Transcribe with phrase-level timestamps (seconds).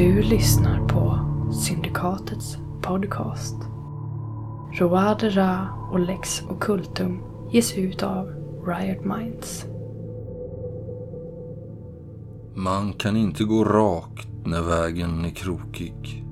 [0.00, 1.18] Du lyssnar på
[1.52, 3.56] Syndikatets podcast.
[4.72, 8.26] Roade Ra och Lex Occultum ges ut av
[8.66, 9.66] Riot Minds.
[12.54, 16.24] Man kan inte gå rakt när vägen är krokig.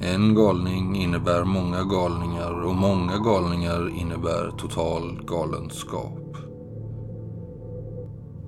[0.00, 6.36] En galning innebär många galningar och många galningar innebär total galenskap.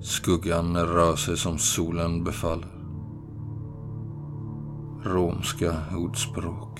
[0.01, 2.74] Skuggan rör sig som solen befaller.
[5.05, 6.79] Romska ordspråk.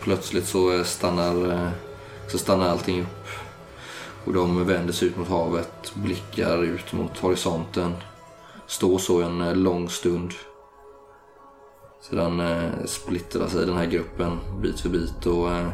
[0.00, 1.70] Plötsligt så stannar, eh,
[2.28, 3.22] så stannar allting upp.
[4.24, 7.94] Och de vänder sig ut mot havet, blickar ut mot horisonten.
[8.66, 10.32] Står så en eh, lång stund.
[12.00, 15.68] Sedan eh, splittrar sig den här gruppen bit för bit och eh,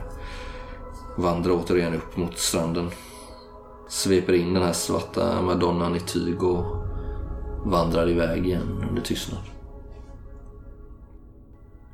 [1.16, 2.90] vandrar återigen upp mot stranden.
[3.88, 6.64] Sveper in den här svarta madonnan i tyg och
[7.64, 9.42] vandrar iväg igen under tystnad.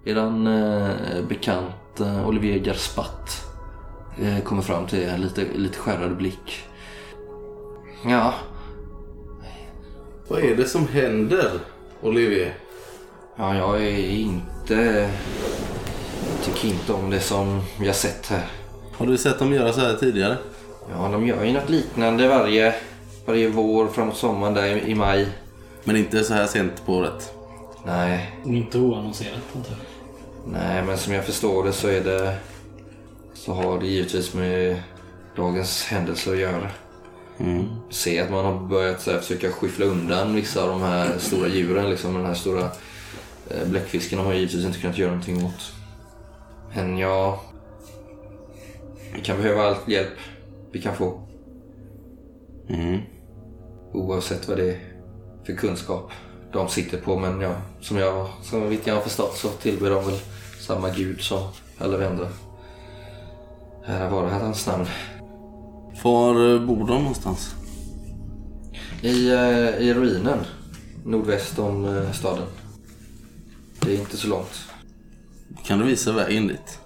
[0.04, 3.53] Eran eh, bekant eh, Olivier Garspatt
[4.44, 6.64] kommer fram till er, lite, lite skärrad blick.
[8.06, 8.34] Ja,
[10.28, 11.50] Vad är det som händer,
[12.02, 12.54] Olivier?
[13.36, 15.10] ja, jag är inte...
[16.44, 18.44] Tycker inte om det som jag sett här.
[18.92, 20.36] Har du sett dem göra så här tidigare?
[20.92, 22.74] Ja, de gör ju något liknande varje,
[23.26, 25.28] varje vår framåt sommaren där i, i maj.
[25.84, 27.32] Men inte så här sent på året.
[27.86, 30.52] Nej, Inte oannonserat antar jag.
[30.52, 32.36] nej, men som jag förstår det så är det...
[33.44, 34.82] Så har det givetvis med
[35.36, 36.70] dagens händelser att göra.
[37.90, 41.48] Se att man har börjat så här, försöka skyffla undan vissa av de här stora
[41.48, 41.90] djuren.
[41.90, 42.70] Liksom, den här stora
[43.50, 45.72] eh, bläckfisken har man givetvis inte kunnat göra någonting åt.
[46.74, 47.40] Men ja...
[49.14, 50.18] Vi kan behöva all hjälp
[50.72, 51.20] vi kan få.
[52.68, 53.00] Mm.
[53.92, 54.78] Oavsett vad det är
[55.46, 56.10] för kunskap
[56.52, 57.18] de sitter på.
[57.18, 60.18] Men ja, som jag, som jag har förstått så tillber de väl
[60.60, 62.28] samma gud som alla andra.
[63.86, 64.86] Här var hans namn.
[66.02, 67.54] Var bor de någonstans?
[69.02, 70.38] I, eh, I ruinen
[71.04, 72.46] nordväst om eh, staden.
[73.80, 74.64] Det är inte så långt.
[75.66, 76.78] Kan du visa vägen dit?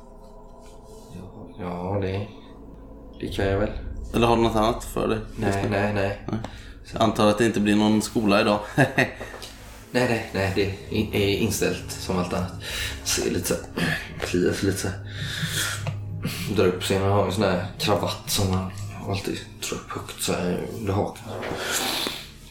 [1.58, 2.26] Ja, det,
[3.20, 3.70] det kan jag väl.
[4.14, 5.18] Eller har du något annat för dig?
[5.36, 6.18] Nej, nej, nej.
[6.92, 8.60] Jag antar att det inte blir någon skola idag.
[9.90, 10.52] Nej, nej, nej.
[10.54, 12.52] Det är in- är inställt som allt annat.
[13.04, 13.54] Ser lite så
[14.20, 14.88] kliar sig lite så.
[16.56, 17.00] Drar upp sig.
[17.00, 18.70] Man har en sån här kravatt som man
[19.08, 21.24] alltid drar upp högt så här under hakan.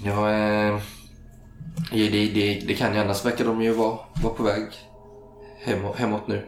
[0.04, 0.80] Ja, eh,
[1.92, 4.64] det, det, det, kan ju annars verkar de ju vara, vara på väg
[5.64, 6.46] hemåt, hemåt nu.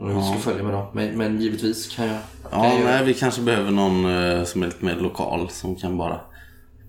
[0.00, 0.86] Om vi ska följa med dem.
[0.92, 2.18] Men, men givetvis kan jag...
[2.50, 5.76] kan Ja, jag nej, vi kanske behöver någon eh, som är lite mer lokal som
[5.76, 6.20] kan bara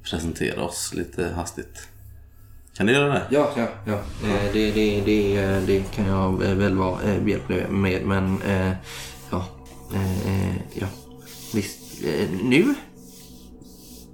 [0.03, 1.87] presentera oss lite hastigt.
[2.77, 3.21] Kan du göra det?
[3.29, 3.93] Ja, ja, ja.
[3.93, 8.05] Eh, Det, det, det, eh, det kan jag väl vara eh, behjälplig med.
[8.05, 8.71] Men eh,
[9.93, 10.87] eh, eh, ja.
[11.53, 12.03] Visst.
[12.05, 12.73] Eh, Nu?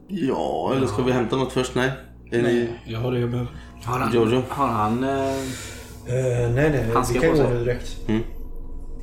[0.07, 1.75] Ja, eller ska vi hämta något först?
[1.75, 1.91] Nej.
[2.31, 2.69] Är ni...
[2.85, 3.51] Jag har det jag behöver.
[3.84, 4.41] Har han, Jojo?
[4.50, 5.35] Har han, eh,
[6.07, 6.13] Eh,
[6.53, 7.53] nej, nej, vi Handskar kan på gå sig.
[7.53, 7.97] nu direkt.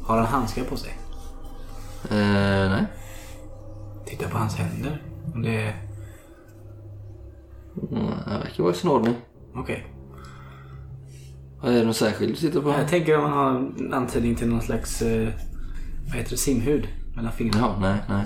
[0.02, 0.90] har han handskar på sig?
[2.10, 2.84] Eh, nej.
[4.06, 5.02] Titta på hans händer.
[5.34, 5.76] Om Det är...
[7.90, 9.14] Mm, Det verkar vara i sin ordning.
[9.54, 9.86] Okej.
[11.64, 12.70] Är det något särskilt du tittar på?
[12.70, 13.50] Jag tänker om man har
[13.84, 15.28] en antydning till någon slags eh,
[16.10, 17.66] vad heter det, simhud mellan fingrarna.
[17.66, 18.24] Jaha, nej, nej.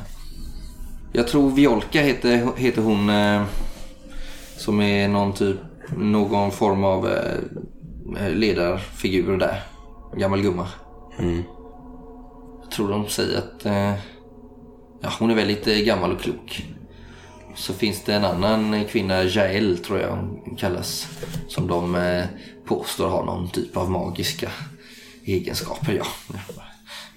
[1.12, 3.44] Jag tror Violka heter, heter hon eh,
[4.56, 5.56] som är någon typ,
[5.96, 9.62] någon form av eh, ledarfigur där.
[10.16, 10.68] Gammal gumma.
[12.62, 13.94] Jag tror de säger att eh,
[15.00, 16.66] ja, hon är väldigt eh, gammal och klok.
[17.54, 21.08] Så finns det en annan kvinna, Jael tror jag hon kallas.
[21.48, 22.24] Som de eh,
[22.64, 24.50] påstår har någon typ av magiska
[25.24, 25.92] egenskaper.
[25.92, 26.06] Ja.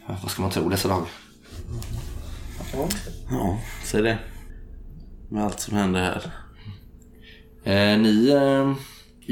[0.08, 1.08] Ja, Vad ska man tro dessa dagar?
[3.32, 4.18] Ja, säg det.
[5.30, 6.32] Med allt som händer här.
[7.64, 8.74] Eh, ni eh,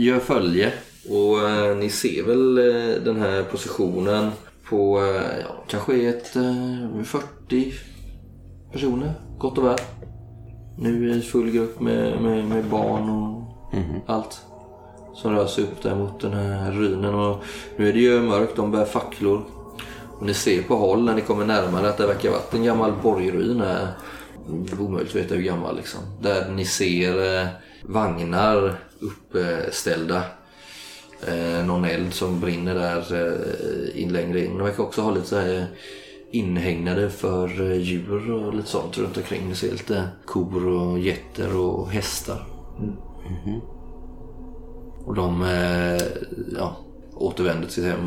[0.03, 0.73] gör följe
[1.09, 4.31] och eh, ni ser väl eh, den här positionen
[4.69, 7.73] på eh, ja, kanske ett eh, 40
[8.71, 9.79] personer, gott och väl.
[10.77, 13.43] Nu i full grupp med, med, med barn och
[14.07, 14.41] allt.
[15.13, 17.15] Som rör sig upp där mot den här ruinen.
[17.15, 17.43] Och
[17.77, 19.54] nu är det ju mörkt, de bär facklor.
[20.19, 22.93] Och ni ser på håll när ni kommer närmare att det verkar varit en gammal
[23.03, 23.87] borgruin här.
[24.79, 25.99] Omöjligt att veta hur gammal liksom.
[26.21, 27.47] Där ni ser eh,
[27.83, 30.23] vagnar uppställda.
[31.27, 34.57] Eh, någon eld som brinner där eh, in längre in.
[34.57, 35.65] De verkar också ha lite så här
[36.31, 39.49] inhägnade för eh, djur och lite sånt runt omkring.
[39.49, 42.47] Ni ser lite kor och getter och hästar.
[45.05, 46.01] Och de eh,
[46.57, 46.84] ja,
[47.15, 48.05] återvänder till hem.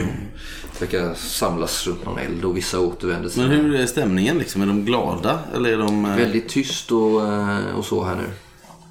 [0.81, 4.62] Verkar samlas runt någon eld och vissa återvänder till Men hur är stämningen liksom?
[4.62, 5.38] Är de glada?
[5.55, 6.05] Eller är de...
[6.05, 8.26] eh, Väldigt tyst och, eh, och så här nu.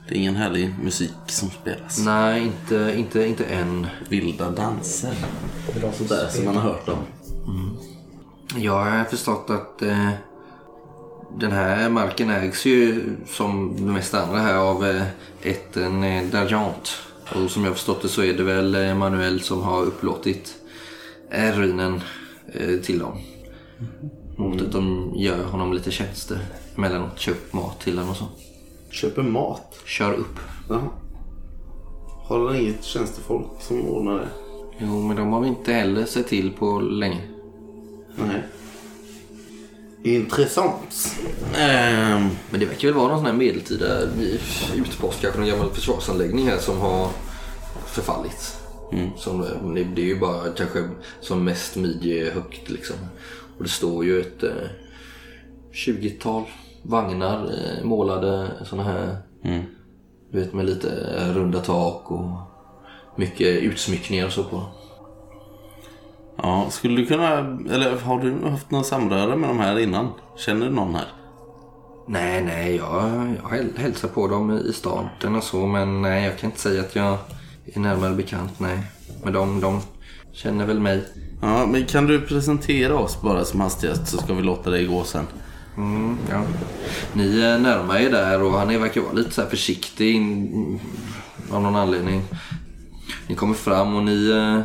[0.08, 2.00] Det är ingen härlig musik som spelas?
[2.00, 3.88] Nej, inte, inte, inte än.
[4.10, 5.14] Vilda danser.
[5.98, 6.98] Sådär som man har hört om.
[8.56, 10.10] Jag har förstått att eh,
[11.40, 15.04] den här marken ägs ju som de mesta andra här av eh,
[15.42, 17.02] ett en eh, Dargent.
[17.36, 20.56] Och som jag förstått det så är det väl eh, Manuel som har upplåtit
[21.32, 22.02] eh, ruinen
[22.54, 23.18] eh, till dem.
[24.38, 26.40] Mot att de gör honom lite tjänster.
[26.76, 28.26] Emellanåt köp mat till honom och så.
[28.90, 29.80] Köper mat?
[29.86, 30.40] Kör upp.
[30.70, 30.90] Jaha.
[32.24, 34.28] Har du inget tjänstefolk som ordnar det?
[34.80, 37.22] Jo, men de har vi inte heller sett till på länge.
[38.16, 38.44] Nej.
[40.16, 41.18] Intressant.
[41.58, 44.02] Ehm, Men det verkar väl vara någon sån här medeltida
[44.76, 47.10] utpost, kanske någon gammal försvarsanläggning här som har
[47.86, 48.58] förfallit.
[49.18, 49.42] Som,
[49.76, 50.90] det det är ju bara kanske
[51.22, 52.96] som mest midjehögt liksom.
[53.58, 54.50] Och det står ju ett eh,
[55.74, 56.44] 20-tal
[56.84, 59.18] vagnar eh, målade såna här.
[60.32, 62.30] Du vet med lite eh, runda tak och
[63.16, 64.64] mycket utsmyckningar och så på.
[66.44, 67.38] Ja, skulle du kunna...
[67.72, 70.08] Eller har du haft någon samröre med de här innan?
[70.38, 71.06] Känner du någon här?
[72.08, 73.04] Nej, nej, jag,
[73.44, 76.82] jag häl- hälsar på dem i staden och så, men nej, jag kan inte säga
[76.82, 77.18] att jag
[77.74, 78.80] är närmare bekant, nej.
[79.24, 79.82] Men de, de
[80.34, 81.04] känner väl mig.
[81.42, 85.04] Ja, men kan du presentera oss bara som hastigast så ska vi låta dig gå
[85.04, 85.26] sen.
[85.78, 86.42] Mm, ja.
[87.14, 90.80] Ni närmar er där och han är- verkar vara lite så här försiktig in,
[91.52, 92.22] av någon anledning.
[93.28, 94.62] Ni kommer fram och ni eh,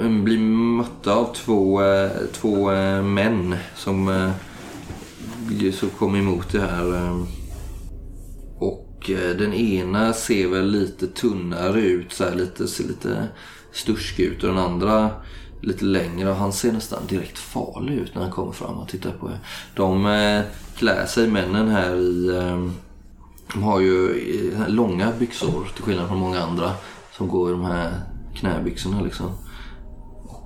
[0.00, 4.32] Eh, blir mötta av två, eh, två eh, män som,
[5.72, 7.10] som kommer emot det här.
[8.58, 13.28] Och den ena ser väl lite tunnare ut, så här, lite, ser lite
[13.72, 15.10] stursk ut och den andra
[15.62, 19.10] lite längre och han ser nästan direkt farlig ut när han kommer fram och tittar
[19.10, 19.38] på er.
[19.76, 20.42] De
[20.76, 22.30] klär sig, männen här, i...
[23.52, 24.14] De har ju
[24.68, 26.72] långa byxor till skillnad från många andra
[27.16, 27.92] som går i de här
[28.34, 29.30] knäbyxorna liksom.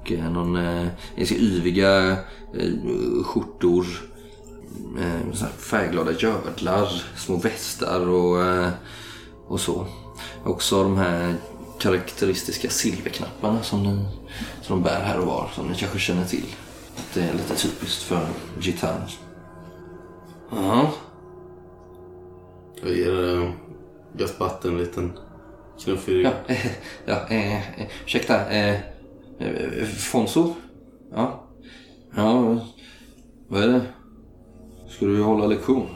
[0.04, 0.86] Och eh, någon eh,
[1.16, 2.10] ganska yviga
[2.54, 2.72] eh,
[3.24, 3.86] skjortor.
[4.98, 8.68] Eh, färgglada gördlar, små västar och, eh,
[9.48, 9.86] och så.
[10.44, 11.34] Också de här
[11.78, 14.04] karaktäristiska silverknapparna som, ni,
[14.62, 16.46] som de bär här och var, som ni kanske känner till.
[17.14, 18.26] Det är lite typiskt för
[18.60, 19.10] gitaner.
[20.50, 20.92] Ja,
[22.82, 23.50] Jag ger äh,
[24.16, 25.12] Gaspatt en liten
[25.84, 26.32] knuff i ryggen.
[26.46, 26.66] ja, eh,
[27.06, 28.50] ja eh, eh, ursäkta.
[28.50, 28.80] Eh, eh,
[29.38, 30.54] Eh, Fonso?
[31.12, 31.40] Ja.
[32.16, 32.58] Ja,
[33.48, 33.80] vad är det?
[34.88, 35.86] Ska du hålla lektion?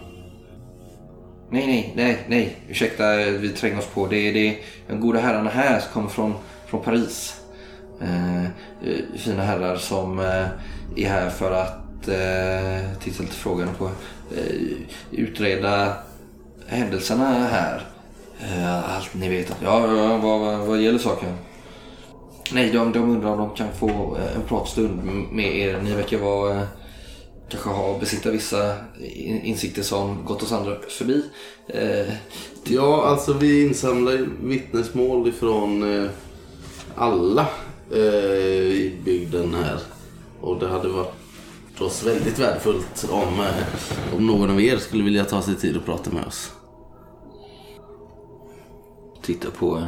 [1.50, 2.56] Nej, nej, nej, nej.
[2.68, 4.06] Ursäkta, vi tränger oss på.
[4.06, 4.56] Det är,
[4.88, 6.34] de goda herrarna här som kommer från,
[6.66, 7.40] från Paris.
[8.00, 8.50] Eh, eh,
[9.16, 10.46] fina herrar som eh,
[10.96, 13.84] är här för att, eh, titta lite frågan på,
[14.36, 14.76] eh,
[15.10, 15.92] utreda
[16.66, 17.82] händelserna här.
[18.40, 19.56] Eh, allt ni vet.
[19.64, 21.34] Ja, ja vad, vad gäller saken?
[22.52, 25.00] Nej, de, de undrar om de kan få eh, en pratstund
[25.32, 25.80] med er.
[25.82, 26.62] Ni verkar vara, eh,
[27.50, 28.74] kanske ha, besitta vissa
[29.14, 31.22] in- insikter som gått oss andra förbi.
[31.68, 32.14] Eh,
[32.70, 36.10] Ja, alltså vi insamlar vittnesmål ifrån eh,
[36.94, 37.46] alla
[37.92, 37.98] eh,
[38.68, 39.78] i bygden här.
[40.40, 45.24] Och det hade varit oss väldigt värdefullt om, eh, om någon av er skulle vilja
[45.24, 46.52] ta sig tid att prata med oss.
[49.22, 49.84] titta på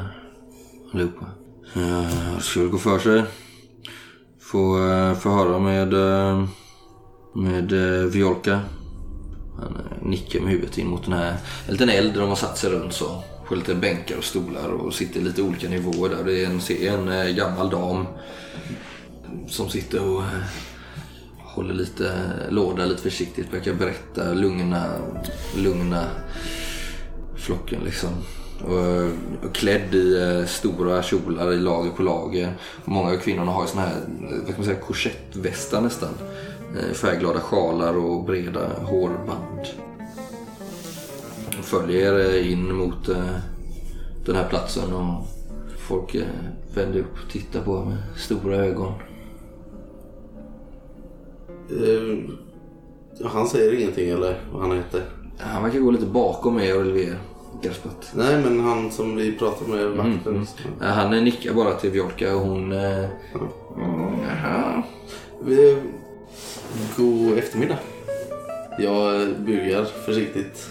[0.95, 1.26] allihopa.
[1.74, 3.22] Eh, ska väl gå för sig.
[4.40, 6.44] Få, eh, förhöra med, eh,
[7.34, 8.60] med eh, Violka.
[9.58, 11.36] Han nickar med huvudet in mot den här
[11.66, 13.22] en liten eld där de har satt sig runt så.
[13.48, 16.24] På lite bänkar och stolar och sitter i lite olika nivåer där.
[16.24, 18.06] Det är en, en gammal dam
[19.48, 20.22] som sitter och
[21.38, 22.12] håller lite
[22.50, 23.54] låda lite försiktigt.
[23.54, 24.86] Verkar berätta, lugna,
[25.56, 26.04] lugna
[27.36, 28.10] flocken liksom.
[29.52, 32.52] Klädd i eh, stora kjolar i lager på lager.
[32.85, 36.14] Många av kvinnorna har ju såna här eh, vad kan man säga, korsettvästar nästan.
[36.79, 39.67] Eh, Färgglada sjalar och breda hårband.
[41.62, 43.07] Följer in mot
[44.26, 45.26] den här platsen och
[45.79, 46.17] folk
[46.75, 48.93] vänder upp och tittar på med stora ögon.
[51.71, 52.19] Eh,
[53.26, 55.02] han säger ingenting eller vad han heter?
[55.38, 57.19] Han verkar gå lite bakom er och Olivier.
[57.62, 58.11] Gaspet.
[58.14, 60.47] Nej, men han som vi pratade med, vakten.
[60.80, 62.73] Ja, Han eh, nickar bara till Bjorka och hon...
[62.73, 63.04] eh,
[63.76, 64.83] Mm, jaha.
[66.97, 67.78] God eftermiddag.
[68.78, 70.71] Jag bugar försiktigt.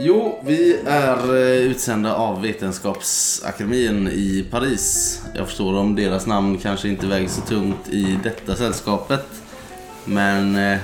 [0.00, 5.20] Jo, vi är eh, utsända av Vetenskapsakademin i Paris.
[5.34, 9.26] Jag förstår om deras namn kanske inte väger så tungt i detta sällskapet.
[10.04, 10.78] Men eh,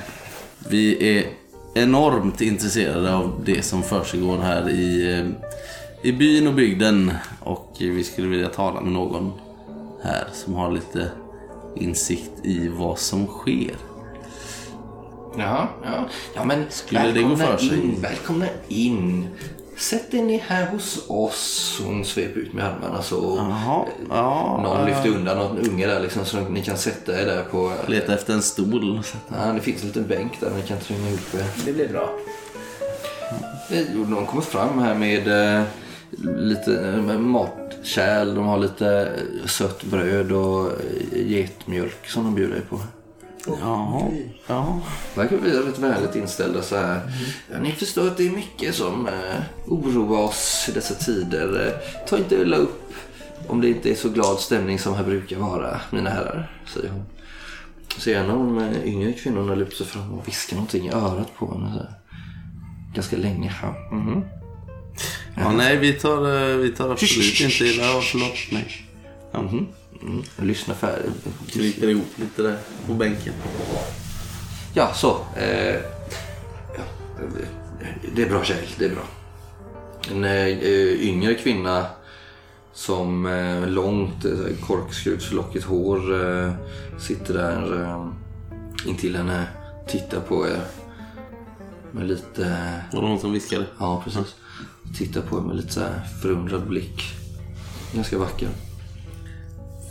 [0.69, 1.25] vi är
[1.73, 5.25] enormt intresserade av det som försiggår här i, eh,
[6.01, 7.11] i byn och bygden.
[7.39, 9.31] Och vi skulle vilja tala med någon
[10.03, 11.11] här som har lite
[11.75, 13.75] insikt i vad som sker.
[15.37, 16.05] Ja, ja.
[16.35, 17.77] ja men Skulle det gå för sig?
[17.77, 19.27] In, välkomna in.
[19.83, 21.81] Sätt er ner här hos oss.
[21.85, 23.47] Hon sveper ut med armarna så
[24.09, 24.59] ja.
[24.63, 27.71] någon lyfter undan någon unge där liksom så ni kan sätta er där på...
[27.87, 29.01] Leta efter en stol.
[29.27, 31.65] Ja, det finns en liten bänk där ni kan tränga ihop er.
[31.65, 32.09] Det blir bra.
[34.09, 35.63] De kommer fram här med eh,
[36.37, 38.35] lite eh, matkärl.
[38.35, 40.71] De har lite eh, sött bröd och
[41.11, 42.79] getmjölk som de bjuder er på.
[43.47, 44.11] Jaha,
[44.47, 44.81] ja.
[45.15, 47.01] verkar vi rätt vänligt inställda så här.
[47.51, 51.67] Ja, ni förstår att det är mycket som eh, oroar oss i dessa tider.
[51.67, 52.93] Eh, ta inte illa upp
[53.47, 57.05] om det inte är så glad stämning som här brukar vara, mina herrar, säger hon.
[57.97, 61.53] Så en av de yngre kvinnorna lutar sig fram och viskar någonting i örat på
[61.53, 61.71] henne.
[61.73, 61.93] Så här.
[62.95, 63.53] Ganska länge.
[63.61, 63.95] Ja.
[63.95, 64.23] mhm.
[65.35, 67.83] ja nej, vi tar, eh, vi tar absolut inte illa.
[67.83, 68.37] Ja, förlåt.
[68.51, 68.87] Nej.
[69.33, 69.67] Mhm.
[70.05, 70.23] Mm.
[70.37, 71.27] Jag lyssnar färdigt.
[71.47, 72.57] Kryper ihop lite där
[72.87, 73.33] på bänken.
[74.73, 75.17] Ja, så.
[75.37, 75.75] Eh,
[76.77, 76.83] ja,
[78.15, 79.03] det är bra tjej, det är bra.
[80.11, 80.47] En eh,
[81.07, 81.85] yngre kvinna
[82.73, 86.53] som eh, långt eh, korkskrutslockigt hår eh,
[86.99, 88.07] sitter där eh,
[88.87, 89.47] intill henne,
[89.87, 90.61] tittar på er
[91.91, 92.41] med lite...
[92.93, 93.65] Var det någon som viskade?
[93.79, 94.35] Ja, precis.
[94.97, 97.03] Tittar på er med lite så här förundrad blick.
[97.93, 98.49] Ganska vacker.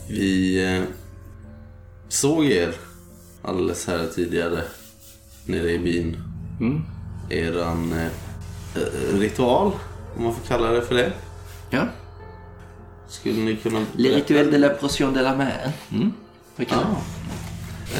[0.08, 0.82] Vi eh,
[2.08, 2.74] såg er
[3.42, 4.62] alldeles här tidigare
[5.46, 6.16] nere i byn.
[6.60, 6.82] Mm.
[7.30, 8.06] Eran eh,
[8.82, 9.72] eh, ritual,
[10.16, 11.12] om man får kalla det för det.
[11.70, 11.86] Ja.
[13.08, 15.72] Skulle ni kunna Le berätta- rituel de la pression de la mer.
[15.92, 16.12] Mm.
[16.56, 16.96] Kan Ja.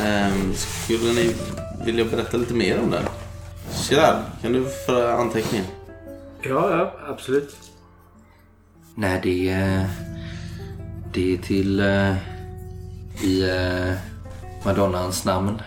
[0.02, 1.34] Ehm, skulle ni
[1.84, 3.02] vilja berätta lite mer om det?
[3.90, 5.66] Gerard, kan du föra anteckningar?
[6.42, 7.56] Ja, ja, absolut.
[8.94, 9.86] Nej, det är,
[11.14, 12.16] det är till eh,
[13.22, 13.94] i eh,
[14.64, 15.62] Madonnans namn.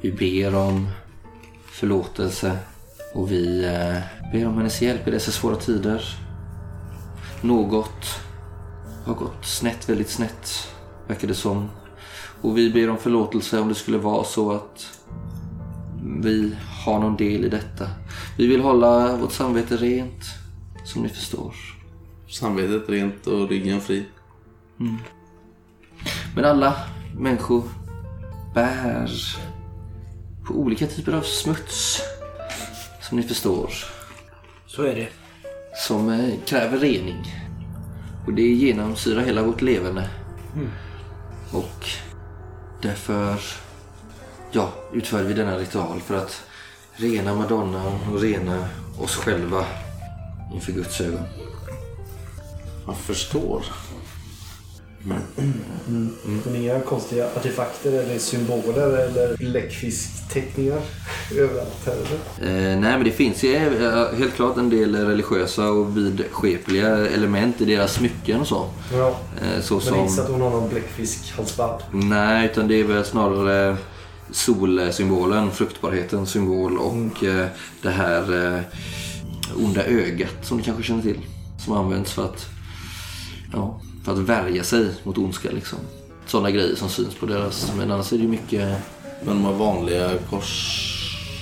[0.00, 0.88] Vi ber om
[1.66, 2.58] förlåtelse
[3.14, 6.18] och vi eh, ber om hennes hjälp i dessa svåra tider.
[7.40, 8.20] Något
[9.04, 10.68] har gått snett, väldigt snett,
[11.08, 11.68] verkar det som.
[12.40, 15.00] Och vi ber om förlåtelse om det skulle vara så att
[16.20, 17.88] vi har någon del i detta.
[18.38, 20.24] Vi vill hålla vårt samvete rent,
[20.84, 21.54] som ni förstår.
[22.28, 24.04] Samvetet rent och ryggen fri.
[26.34, 26.76] Men alla
[27.18, 27.64] människor
[28.54, 29.10] bär
[30.46, 32.02] på olika typer av smuts.
[33.00, 33.70] Som ni förstår.
[34.66, 35.08] Så är det.
[35.86, 37.34] Som eh, kräver rening.
[38.26, 40.08] Och det genomsyrar hela vårt levande.
[41.52, 41.88] Och
[42.82, 43.40] därför
[44.52, 46.42] ja, utför vi denna ritual för att
[46.96, 49.64] rena Madonnan och rena oss själva
[50.54, 51.24] inför Guds ögon.
[52.86, 53.64] Jag förstår.
[55.06, 60.80] Men inga konstiga artefakter eller symboler eller bläckfiskteckningar
[61.38, 62.72] överallt här eller?
[62.72, 67.60] Eh, nej, men det finns ju eh, helt klart en del religiösa och vidskepliga element
[67.60, 68.68] i deras smycken och så.
[68.92, 69.18] Ja.
[69.42, 69.98] Eh, så Men som...
[69.98, 71.82] inte så att hon har någon bläckfiskhalsband.
[71.92, 73.76] Nej, utan det är väl snarare
[74.30, 77.46] solsymbolen, fruktbarhetens symbol och eh,
[77.82, 78.60] det här eh,
[79.64, 81.20] onda ögat som du kanske känner till.
[81.58, 82.46] Som används för att,
[83.52, 85.78] ja, för att värja sig mot ondska liksom.
[86.26, 87.72] Sådana grejer som syns på deras.
[87.76, 88.78] Men annars är det ju mycket,
[89.24, 90.80] Men de har vanliga kors...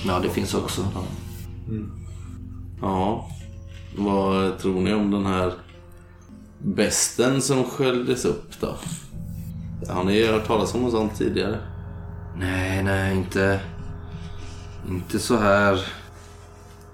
[0.07, 0.87] ja det finns också.
[0.95, 1.03] Ja.
[2.81, 3.29] Ja.
[3.97, 5.53] Vad tror ni om den här
[6.59, 8.75] besten som sköljdes upp då?
[9.89, 11.57] Har ni hört talas om sånt tidigare?
[12.37, 13.59] Nej, nej, inte,
[14.89, 15.85] inte så här,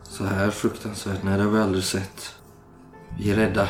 [0.04, 1.24] så här fruktansvärt.
[1.24, 2.36] Nej, det har vi aldrig sett.
[3.20, 3.68] Vi är rädda.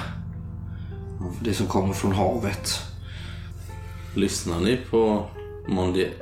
[1.19, 2.81] För Det som kommer från havet.
[4.15, 5.25] Lyssnar ni på
[5.67, 6.13] Mondiet?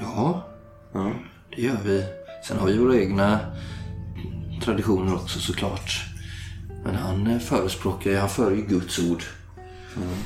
[0.00, 0.42] Ja,
[0.92, 1.12] Ja.
[1.56, 2.04] det gör vi.
[2.48, 3.38] Sen har vi våra egna
[4.64, 5.90] traditioner också såklart.
[6.84, 9.22] Men han eh, förespråkar, han för ju Guds ord.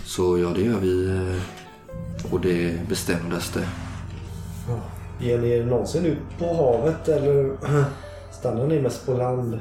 [0.05, 1.43] Så ja, det gör vi eh,
[2.31, 3.69] på det bestämdaste.
[5.21, 7.57] Ger ni er någonsin ut på havet eller
[8.33, 9.61] stannar ni mest på land?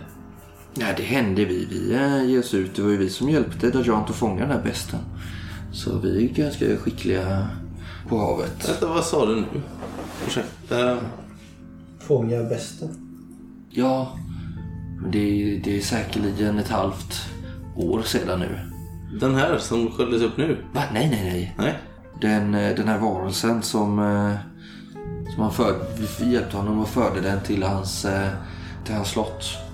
[0.75, 1.65] Nej, det hände vi.
[1.65, 2.75] Vi eh, ger oss ut.
[2.75, 4.99] Det var ju vi som hjälpte Dajant att fånga den här besten.
[5.71, 7.47] Så vi är ganska skickliga
[8.07, 8.69] på havet.
[8.69, 9.61] Vänta, vad sa du nu?
[10.27, 10.97] Ursäkta.
[11.99, 12.89] Fånga besten?
[13.69, 14.17] Ja,
[15.01, 17.21] men det är, det är säkerligen ett halvt
[17.75, 18.59] år sedan nu.
[19.19, 20.57] Den här som sköljdes upp nu?
[20.73, 20.83] Va?
[20.93, 21.55] Nej, nej, nej.
[21.57, 21.79] Nej.
[22.21, 24.35] Den, eh, den här varelsen som, eh,
[25.33, 25.79] som han förde,
[26.19, 28.07] vi hjälpte honom och förde den till hans,
[28.85, 29.68] till hans slott.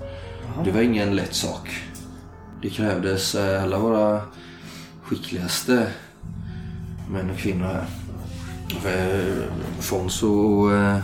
[0.64, 1.82] Det var ingen lätt sak.
[2.62, 4.20] Det krävdes eh, alla våra
[5.02, 5.86] skickligaste
[7.10, 7.86] män och kvinnor här.
[8.84, 9.44] Eh,
[9.80, 10.98] Fonso och eh,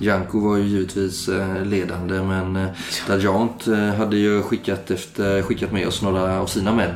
[0.00, 1.28] Janko var ju givetvis
[1.64, 2.68] ledande men
[3.06, 6.94] Dajant hade ju skickat, efter, skickat med oss några av sina män.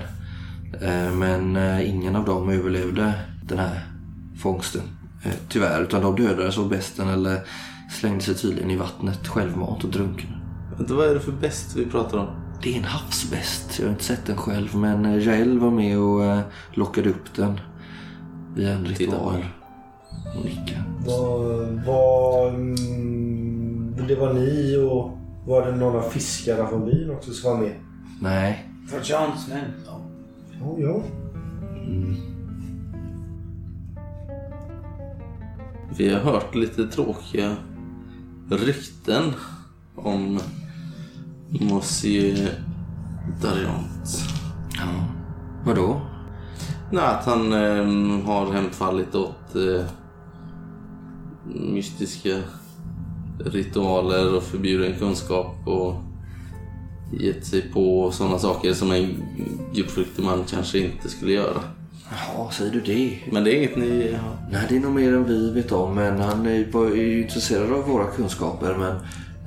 [1.12, 3.12] Men ingen av dem överlevde
[3.44, 3.86] den här
[4.42, 4.82] fångsten.
[5.48, 7.40] Tyvärr, utan de dödades av besten eller
[7.90, 10.41] slängde sig tydligen i vattnet självmant och drunknade.
[10.82, 12.26] Vänta, vad är det för bäst vi pratar om?
[12.62, 13.78] Det är en havsbäst.
[13.78, 16.40] Jag har inte sett den själv men eh, Jael var med och eh,
[16.72, 17.60] lockade upp den
[18.54, 19.44] via en ritual.
[20.38, 20.84] Och nickade.
[21.86, 22.48] Vad...
[22.48, 27.74] mm, det var ni och var det några fiskare från byn också som var med?
[28.20, 29.72] Nej, För Johns män.
[29.86, 30.00] Ja.
[30.60, 31.02] Ja, ja.
[35.96, 37.56] Vi har hört lite tråkiga
[38.50, 39.32] rykten
[39.94, 40.40] om
[41.60, 42.48] Monsieur
[43.42, 44.24] Dariant.
[44.76, 45.04] ja.
[45.64, 46.00] Vadå?
[46.90, 49.84] Nej, att han eh, har hemfallit åt eh,
[51.44, 52.38] mystiska
[53.44, 55.94] ritualer och förbjuden kunskap och
[57.20, 59.24] gett sig på sådana saker som en
[59.74, 61.60] gudfruktig man kanske inte skulle göra.
[62.10, 63.18] Jaha, säger du det?
[63.32, 64.50] Men det är inget ni har...
[64.50, 65.94] Nej, det är nog mer än vi vet om.
[65.94, 68.76] Men han är ju intresserad av våra kunskaper.
[68.78, 68.96] Men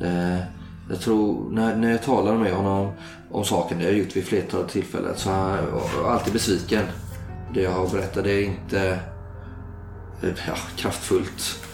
[0.09, 0.41] eh,
[0.89, 2.91] jag tror, när, när jag talar med honom
[3.31, 5.57] om saken, det har jag gjort vid flertal tillfällen, så han
[6.05, 6.83] alltid besviken.
[7.53, 8.99] Det jag har berättat är inte
[10.21, 11.65] eh, ja, kraftfullt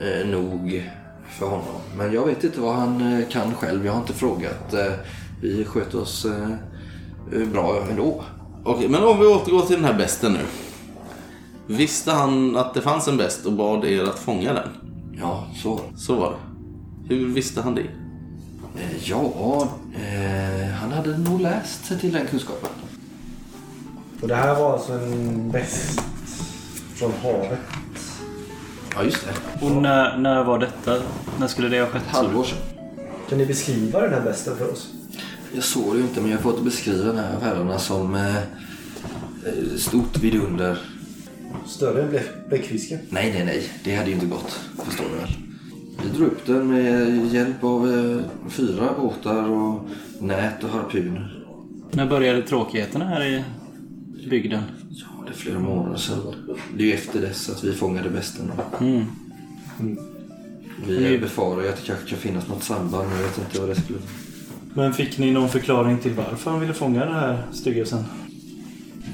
[0.00, 0.90] eh, nog
[1.38, 1.80] för honom.
[1.96, 3.86] Men jag vet inte vad han eh, kan själv.
[3.86, 4.74] Jag har inte frågat.
[4.74, 4.92] Eh,
[5.42, 6.26] vi sköter oss
[7.52, 8.24] bra ändå.
[8.64, 10.40] Okej, men om vi återgår till den här besten nu.
[11.66, 14.68] Visste han att det fanns en best och bad er att fånga den?
[15.20, 15.80] Ja, så.
[15.96, 17.14] Så var det.
[17.14, 17.86] Hur visste han det?
[18.76, 22.68] Eh, Ja, eh, han hade nog läst sig till den kunskapen.
[24.22, 26.00] Och det här var alltså en bäst
[26.94, 27.58] från havet.
[28.94, 29.64] Ja, just det.
[29.66, 31.02] Och när, när var detta?
[31.38, 32.02] När skulle det ha skett?
[32.08, 32.58] Ett halvår sedan.
[33.28, 34.88] Kan ni beskriva den här besten för oss?
[35.54, 38.14] Jag såg det ju inte, men jag har fått beskriva den här av herrarna som
[38.14, 38.42] eh, eh,
[39.78, 40.78] stort vidunder.
[41.66, 42.98] Större än bläck- bläckfisken?
[43.08, 43.68] Nej, nej, nej.
[43.84, 44.60] Det hade ju inte gått.
[44.84, 45.36] Förstår du väl?
[46.02, 49.88] Vi drog upp den med hjälp av eh, fyra båtar och
[50.20, 51.44] nät och harpuner.
[51.90, 53.44] När började tråkigheterna här i
[54.28, 54.62] bygden?
[54.90, 56.34] Ja, det är flera månader sedan.
[56.76, 58.50] Det är ju efter dess att vi fångade besten.
[58.80, 59.04] Mm.
[60.86, 63.68] Vi befarar ju att det kanske kan finnas något samband, men jag vet inte vad
[63.68, 63.98] det skulle
[64.74, 68.04] Men fick ni någon förklaring till varför han ville fånga den här styggelsen?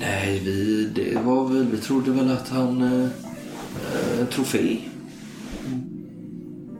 [0.00, 2.82] Nej, vi, det var väl, vi trodde väl att han...
[2.82, 3.08] Eh,
[4.20, 4.78] eh, trofé.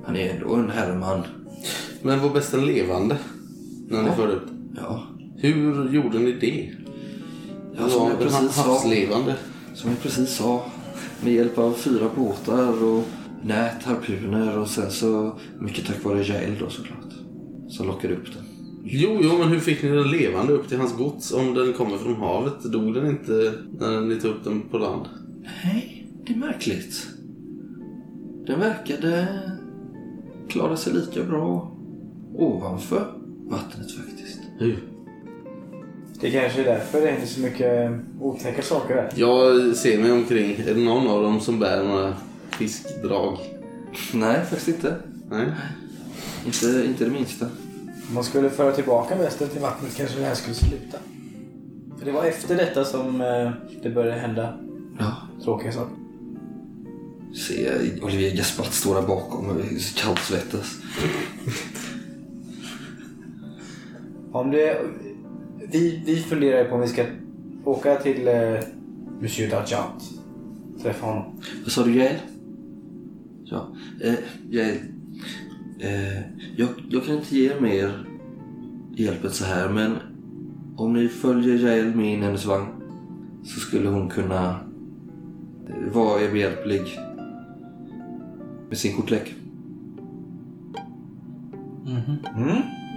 [0.05, 1.23] Han är ändå en herreman.
[2.03, 3.17] Men var besten levande?
[3.89, 4.43] När ni förde ut
[4.77, 5.03] Ja,
[5.37, 6.71] Hur gjorde ni det?
[7.79, 9.35] ja som, jag precis sa, havslevande?
[9.75, 10.65] som jag precis sa.
[11.25, 13.05] Med hjälp av fyra båtar och
[13.45, 17.13] nät, harpuner och sen så mycket tack vare Jael då såklart.
[17.69, 18.43] Som lockade upp den.
[18.85, 21.99] Jo, jo, men hur fick ni den levande upp till hans gods om den kommer
[21.99, 22.63] från havet?
[22.65, 25.07] Dog den inte när ni tog upp den på land?
[25.65, 27.07] Nej, det är märkligt.
[28.47, 29.29] Den verkade
[30.49, 31.73] klara sig lika bra
[32.35, 33.07] ovanför
[33.45, 34.39] vattnet faktiskt.
[34.59, 34.83] Hur?
[36.21, 39.13] Det kanske är därför det händer så mycket otäcka saker här.
[39.15, 40.51] Jag ser mig omkring.
[40.51, 42.15] Är det någon av dem som bär några
[42.51, 43.39] fiskdrag?
[44.15, 44.97] Nej, faktiskt inte.
[45.31, 45.47] Nej?
[46.47, 47.47] Inte, inte det minsta.
[48.09, 50.99] Om man skulle föra tillbaka västen till vattnet kanske det här skulle sluta.
[51.99, 53.51] För det var efter detta som eh,
[53.83, 54.59] det började hända
[54.99, 56.02] Ja, tråkiga saker.
[57.35, 59.57] Ser Olivier Gaspard stå där bakom och
[59.97, 60.79] kallsvettas.
[64.33, 64.81] Om det,
[65.73, 67.05] vi, vi funderar på om vi ska
[67.65, 68.61] åka till eh,
[69.21, 70.03] Monsieur Dajant.
[70.83, 71.41] Träffa honom.
[71.63, 72.17] Vad sa du, Jael?
[73.45, 73.69] Ja,
[74.03, 74.15] eh,
[74.51, 74.77] Jael.
[75.81, 76.21] Eh,
[76.57, 78.07] jag, jag kan inte ge er mer
[78.95, 79.97] hjälp än så här, men
[80.77, 82.69] om ni följer Jael med in i hennes vagn
[83.45, 84.61] så skulle hon kunna
[85.69, 86.99] eh, vara er behjälplig.
[88.73, 89.35] Med sin kortlek.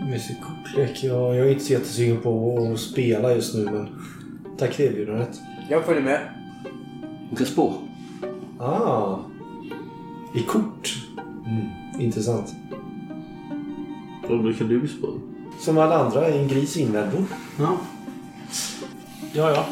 [0.10, 1.04] Med sitt kortlek.
[1.04, 3.88] Jag, jag är inte så jättesugen på att spela just nu men
[4.58, 5.40] tack för erbjudandet.
[5.70, 6.20] Jag följer med.
[7.30, 7.74] Hon kan spå.
[8.60, 9.18] Ah.
[10.36, 10.96] I kort.
[11.46, 12.02] Mm.
[12.02, 12.56] Intressant.
[14.30, 15.08] Vad brukar du spå?
[15.60, 17.24] Som alla andra är en gris invändor.
[17.60, 17.78] Ja.
[19.34, 19.66] Ja, ja.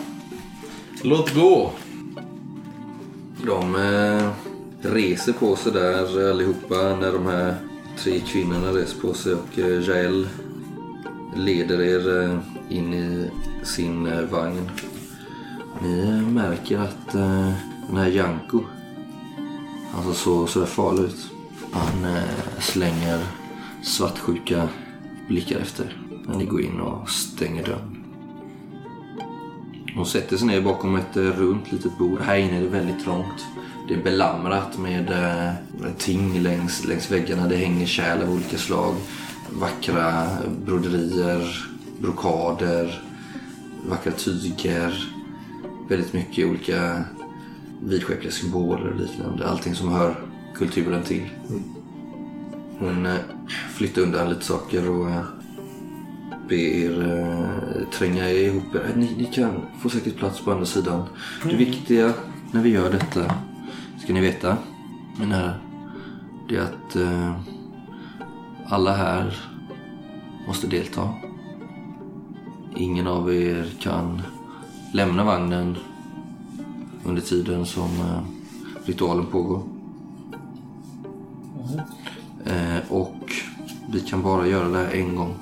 [1.03, 1.71] Låt gå!
[3.45, 4.52] De eh,
[4.83, 7.55] reser på sig där allihopa när de här
[7.97, 10.27] tre kvinnorna reser på sig och eh, Jael
[11.35, 13.29] leder er eh, in i
[13.63, 14.69] sin eh, vagn.
[15.81, 17.11] Ni märker att
[17.87, 18.61] den här Janko,
[19.91, 21.31] han som såg sådär farlig ut,
[21.71, 22.17] han
[22.59, 23.19] slänger
[23.83, 24.69] svartsjuka
[25.27, 28.03] blickar efter när ni går in och stänger dörren.
[29.95, 32.19] Hon sätter sig ner bakom ett runt litet bord.
[32.21, 33.45] Här inne är det väldigt trångt.
[33.87, 35.53] Det är belamrat med eh,
[35.97, 37.47] ting längs, längs väggarna.
[37.47, 38.95] Det hänger kärl av olika slag.
[39.49, 40.27] Vackra
[40.65, 41.65] broderier,
[41.99, 43.01] brokader,
[43.89, 45.09] vackra tyger.
[45.89, 47.03] Väldigt mycket olika
[47.81, 49.47] vidskepliga symboler och liknande.
[49.47, 50.15] Allting som hör
[50.55, 51.29] kulturen till.
[52.79, 53.15] Hon eh,
[53.73, 55.23] flyttar undan lite saker och eh,
[56.49, 58.93] ber er eh, tränga ihop er.
[58.95, 61.03] Ni, ni kan få säkert plats på andra sidan.
[61.43, 62.13] Det viktiga
[62.51, 63.35] när vi gör detta,
[64.03, 64.57] ska ni veta,
[65.19, 65.59] mina herrar,
[66.49, 67.35] det är att eh,
[68.65, 69.37] alla här
[70.47, 71.09] måste delta.
[72.75, 74.21] Ingen av er kan
[74.93, 75.77] lämna vagnen
[77.05, 78.21] under tiden som eh,
[78.85, 79.63] ritualen pågår.
[82.45, 83.31] Eh, och
[83.91, 85.33] vi kan bara göra det här en gång.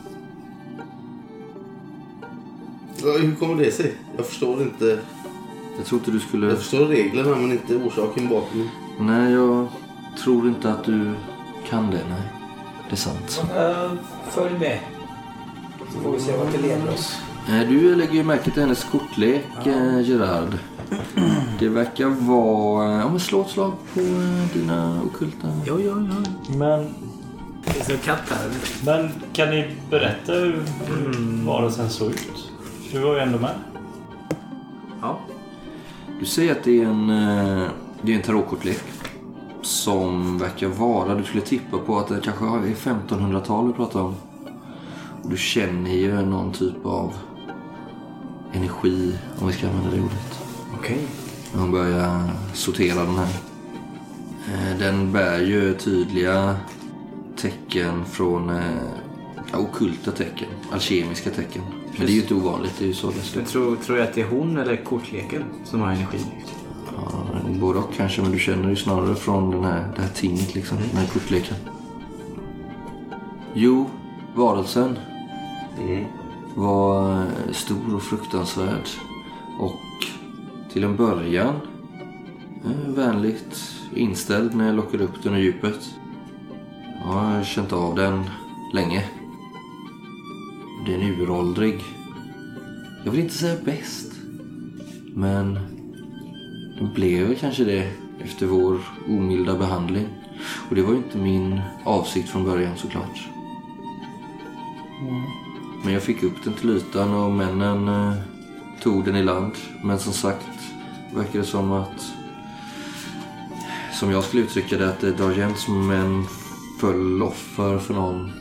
[3.04, 3.94] Hur kommer det sig?
[4.18, 5.00] Jag förstår inte.
[5.78, 6.48] Jag tror inte du skulle...
[6.48, 8.70] Jag förstår reglerna men inte orsaken bakom.
[9.00, 9.68] Nej, jag
[10.24, 11.14] tror inte att du
[11.70, 12.02] kan det.
[12.10, 12.22] Nej,
[12.90, 13.44] det är sant.
[13.56, 13.92] Uh,
[14.30, 14.80] följ med.
[15.94, 17.18] Så får vi se vart det leder oss.
[17.48, 20.58] Du lägger ju märke till hennes kortlek, eh, Gerard.
[21.60, 22.92] Det verkar vara...
[23.00, 25.48] Ja, men slå ett slag på eh, dina okulta...
[25.66, 26.58] Jo, jo, jo.
[26.58, 26.94] Men,
[27.66, 28.50] Det finns en katt här.
[28.86, 32.52] men kan ni berätta hur, hur varelsen såg ut?
[32.92, 33.56] Du var ju ändå med.
[35.02, 35.20] Ja.
[36.22, 37.70] Du säger att det är en, eh,
[38.02, 38.84] det är en tarotkortlek.
[39.62, 41.16] Som verkar vara...
[41.16, 44.16] Du skulle tippa på att det kanske är 1500-tal vi pratar om.
[45.24, 47.14] Och du känner ju någon typ av
[48.54, 50.40] energi, om vi ska använda det ordet.
[50.80, 51.08] Okej.
[51.54, 53.36] När hon börjar sortera den här.
[54.48, 56.56] Eh, Den bär ju tydliga
[57.38, 58.64] tecken från eh,
[59.52, 61.62] ja, okulta tecken, alkemiska tecken.
[61.98, 64.08] Men det är ju inte ovanligt, det är ju så det Men tror, tror jag
[64.08, 66.20] att det är hon eller kortleken som har energi?
[66.96, 67.26] ja,
[67.60, 70.78] Både och kanske, men du känner ju snarare från den här, det här tinget liksom,
[70.78, 71.56] den här kortleken.
[73.54, 73.90] Jo,
[74.36, 74.98] varelsen
[76.56, 78.88] var eh, stor och fruktansvärd.
[79.60, 79.80] Och
[80.74, 81.56] till en början
[82.66, 83.62] eh, vänligt
[83.96, 85.90] inställd när jag lockade upp den ur djupet.
[87.04, 88.24] Jag har känt av den
[88.74, 89.04] länge.
[90.86, 91.84] Den är uråldrig.
[93.04, 94.12] Jag vill inte säga bäst.
[95.16, 95.60] Men
[96.78, 97.92] den blev kanske det
[98.24, 100.08] efter vår omilda behandling.
[100.70, 103.30] Och det var ju inte min avsikt från början såklart.
[105.84, 108.14] Men jag fick upp den till ytan och männen eh,
[108.82, 109.54] tog den i land.
[109.84, 110.48] Men som sagt
[111.16, 112.14] verkar det som att
[113.94, 116.26] som jag skulle uttrycka det, att jämnt som män
[116.80, 118.32] föll offer för någon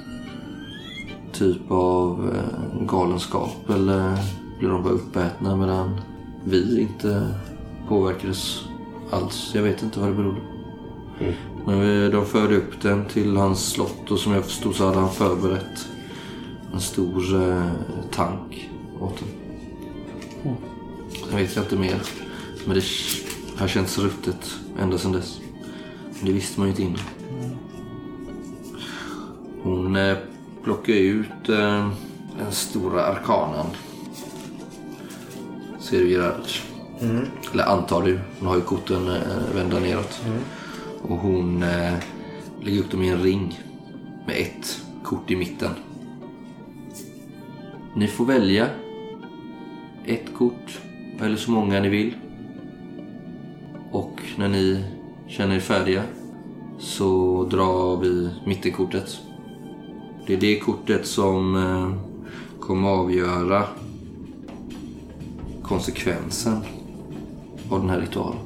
[1.41, 4.19] typ av eh, galenskap eller
[4.59, 6.01] blev de bara uppätna medan
[6.45, 7.35] vi inte
[7.89, 8.65] påverkades
[9.11, 9.51] alls.
[9.55, 10.41] Jag vet inte vad det berodde
[11.67, 14.99] Men vi, de förde upp den till hans slott och som jag förstod så hade
[14.99, 15.89] han förberett
[16.73, 17.71] en stor eh,
[18.11, 19.29] tank åt den.
[21.29, 22.03] Sen vet jag inte mer.
[22.67, 22.85] Men det
[23.57, 25.41] har känts ruttet ända sedan dess.
[26.17, 27.05] Men det visste man ju inte innan.
[29.63, 30.17] Hon eh,
[30.65, 31.91] plockar ut eh,
[32.39, 33.67] den stora arkanan.
[35.79, 36.47] Ser du Gerard?
[37.53, 38.21] Eller antar du.
[38.39, 40.21] Hon har ju korten eh, vända neråt.
[41.03, 41.95] Och hon eh,
[42.61, 43.61] lägger upp dem i en ring.
[44.27, 45.71] Med ett kort i mitten.
[47.95, 48.69] Ni får välja
[50.07, 50.81] ett kort
[51.21, 52.15] eller så många ni vill.
[53.91, 54.85] Och när ni
[55.29, 56.03] känner er färdiga
[56.79, 59.21] så drar vi mittenkortet.
[60.27, 61.93] Det är det kortet som eh,
[62.61, 63.65] kommer avgöra
[65.63, 66.61] konsekvensen
[67.71, 68.39] av den här ritualen.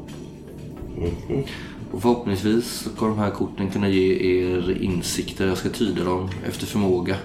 [1.92, 5.46] Och förhoppningsvis kommer de här korten kunna ge er insikter.
[5.46, 7.16] Jag ska tyda dem efter förmåga.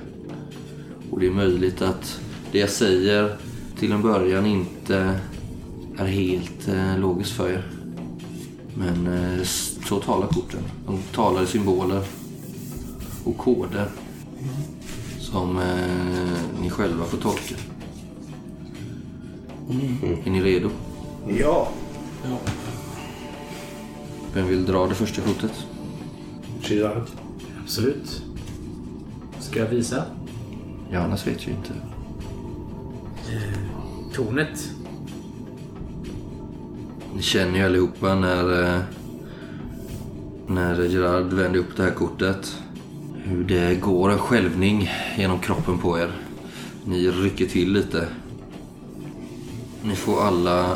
[1.11, 3.37] Och det är möjligt att det jag säger
[3.79, 5.19] till en början inte
[5.97, 7.63] är helt eh, logiskt för er.
[8.73, 9.43] Men eh,
[9.85, 10.63] så talar korten.
[10.85, 12.03] De talar i symboler
[13.23, 13.89] och koder
[15.19, 17.55] som eh, ni själva får tolka.
[20.25, 20.69] Är ni redo?
[21.27, 21.69] Ja.
[24.33, 25.65] Vem vill dra det första kortet?
[26.61, 27.03] Girard.
[27.63, 28.23] Absolut.
[29.39, 30.03] Ska jag visa?
[30.91, 31.73] Johannes vet ju inte.
[34.13, 34.69] Tornet.
[37.15, 38.81] Ni känner ju allihopa när, eh,
[40.47, 42.55] när Gerard vänder upp det här kortet.
[43.29, 46.11] Hur det går en skälvning genom kroppen på er.
[46.85, 48.07] Ni rycker till lite.
[49.83, 50.75] Ni får alla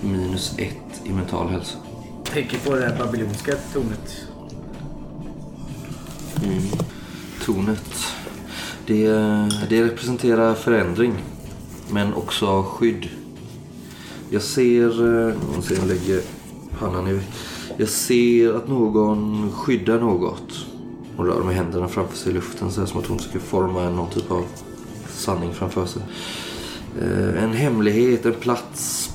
[0.00, 1.78] minus ett i mental hälsa.
[2.24, 4.26] Tänker på det här babyloniska tornet.
[7.44, 8.04] Tornet.
[8.86, 9.08] Det,
[9.68, 11.12] det representerar förändring.
[11.90, 13.08] Men också skydd.
[14.30, 15.28] Jag ser...
[15.28, 16.20] eh, Jag ser jag lägger
[16.78, 17.20] pannan i...
[17.76, 20.51] Jag ser att någon skyddar något.
[21.16, 22.70] Och rör med händerna framför sig i luften.
[22.70, 24.44] Så här som att hon ska forma någon typ av
[25.08, 26.02] sanning framför sig.
[27.00, 29.10] Eh, En hemlighet, en plats.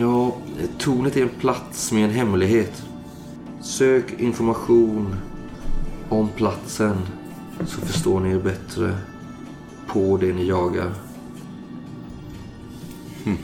[0.00, 0.36] Ja,
[0.78, 2.82] tornet är en plats med en hemlighet.
[3.60, 5.14] Sök information
[6.08, 6.96] om platsen
[7.66, 8.96] så förstår ni er bättre
[9.86, 10.94] på det ni jagar.
[13.24, 13.38] Hm.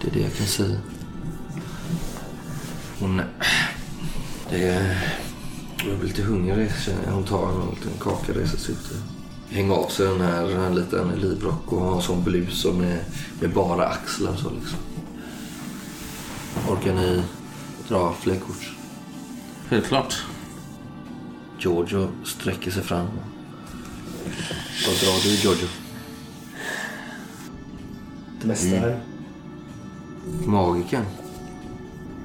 [0.00, 0.78] Det är det jag kan säga.
[3.00, 3.20] Hon...
[4.50, 4.96] Det är...
[5.86, 7.12] Jag blir lite hungrig känner jag.
[7.12, 8.78] Hon tar en liten kaka och reser sig upp.
[9.48, 12.80] Hänger av sig den här, den här liten livrock och har en sån blus som
[12.80, 13.04] är
[13.40, 14.78] med bara axlar så liksom.
[16.68, 17.22] Orkar ni
[17.88, 18.70] dra fler kort?
[19.68, 20.22] Självklart.
[21.58, 23.06] Giorgio sträcker sig fram.
[24.86, 25.68] Vad drar du Giorgio?
[28.40, 29.00] Det mesta här.
[30.46, 31.04] Magiken.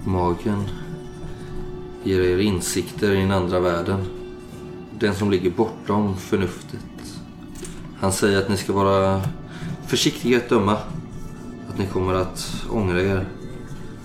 [0.05, 0.63] Magiken
[2.05, 4.05] ger er insikter i den andra världen.
[4.99, 7.19] Den som ligger bortom förnuftet.
[7.99, 9.21] Han säger att ni ska vara
[9.87, 10.77] försiktiga att döma.
[11.69, 13.25] Att ni kommer att ångra er.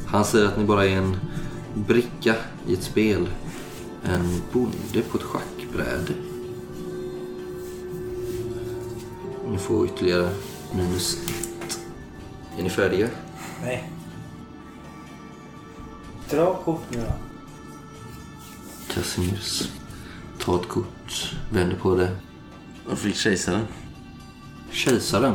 [0.07, 1.17] Han säger att ni bara är en
[1.75, 2.35] bricka
[2.67, 3.29] i ett spel.
[4.05, 6.13] En bonde på ett schackbräde.
[9.51, 10.31] Ni får ytterligare
[10.75, 11.81] minus ett.
[12.59, 13.09] Är ni färdiga?
[13.63, 13.91] Nej.
[16.31, 17.30] Dra kort nu då.
[18.95, 19.71] Casimirs.
[20.39, 21.35] Ta ett kort.
[21.51, 22.17] Vänder på det.
[22.89, 23.67] Vad fick kejsaren?
[24.71, 25.35] Kejsaren.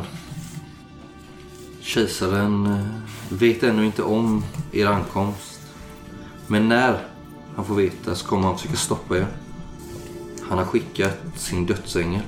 [1.82, 2.86] Kejsaren eh,
[3.30, 5.62] vet ännu inte om er ankomst.
[6.48, 7.08] Men när
[7.56, 9.28] han får veta så kommer han försöka stoppa er.
[10.50, 12.22] Han har skickat sin dödsängel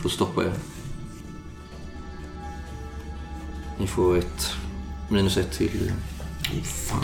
[0.00, 0.52] för att stoppa er.
[3.78, 4.52] Ni får ett
[5.10, 5.92] minus ett till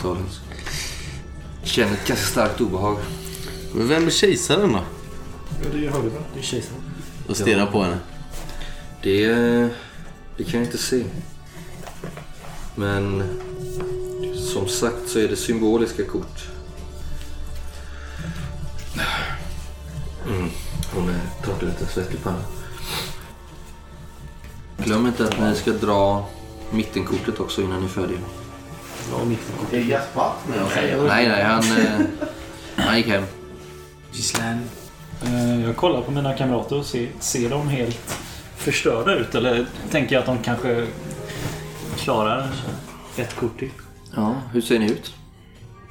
[0.01, 0.41] talet.
[1.63, 2.97] Känner ett ganska starkt obehag.
[3.77, 4.79] Men vem är kejsaren då?
[5.63, 6.81] Ja, det hörde du Det är kejsaren.
[7.27, 7.97] Och stirrar på henne.
[9.03, 9.27] Det,
[10.37, 11.03] det kan jag inte se.
[12.75, 13.23] Men
[14.35, 16.47] som sagt så är det symboliska kort.
[20.27, 20.49] Mm,
[20.93, 22.41] hon är torkar lite svett i pannan.
[24.77, 26.29] Glöm inte att ni ska dra
[26.71, 28.19] mittenkortet också innan ni är färdiga.
[29.11, 29.39] Ja, mitt
[29.71, 30.57] Är Jaspat med?
[31.07, 32.01] Nej, nej, han, eh,
[32.75, 33.23] han gick hem.
[34.15, 34.61] Gislaine.
[35.23, 38.17] Eh, Jag kollar på mina kamrater och ser, ser de helt
[38.55, 39.35] förstörda ut?
[39.35, 40.87] Eller tänker jag att de kanske
[41.97, 42.47] klarar
[43.17, 43.71] ett kort till?
[44.15, 45.13] Ja, hur ser ni ut?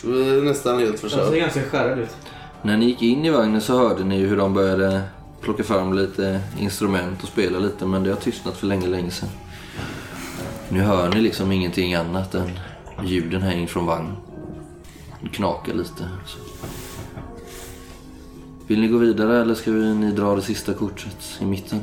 [0.02, 2.16] Du är nästan helt De ser ganska skärrade ut.
[2.62, 5.02] När ni gick in i vagnen så hörde ni hur de började
[5.40, 9.28] plocka fram lite instrument och spela lite men det har tystnat för länge, länge sedan.
[10.68, 12.50] Nu hör ni liksom ingenting annat än
[13.04, 14.16] ljuden här in från vagnen.
[15.20, 16.08] Det knakar lite.
[16.26, 16.38] Så.
[18.66, 21.81] Vill ni gå vidare eller ska vi, ni dra det sista kortet i mitten?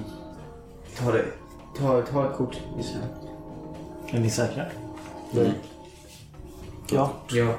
[1.00, 1.26] Ta det.
[1.78, 2.58] Ta, ta ett kort.
[4.08, 4.63] Är ni säkra?
[6.91, 7.12] Ja.
[7.30, 7.56] Ja.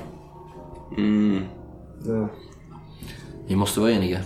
[0.97, 1.45] Mm.
[2.07, 2.29] Ja.
[3.49, 4.21] Ni måste vara eniga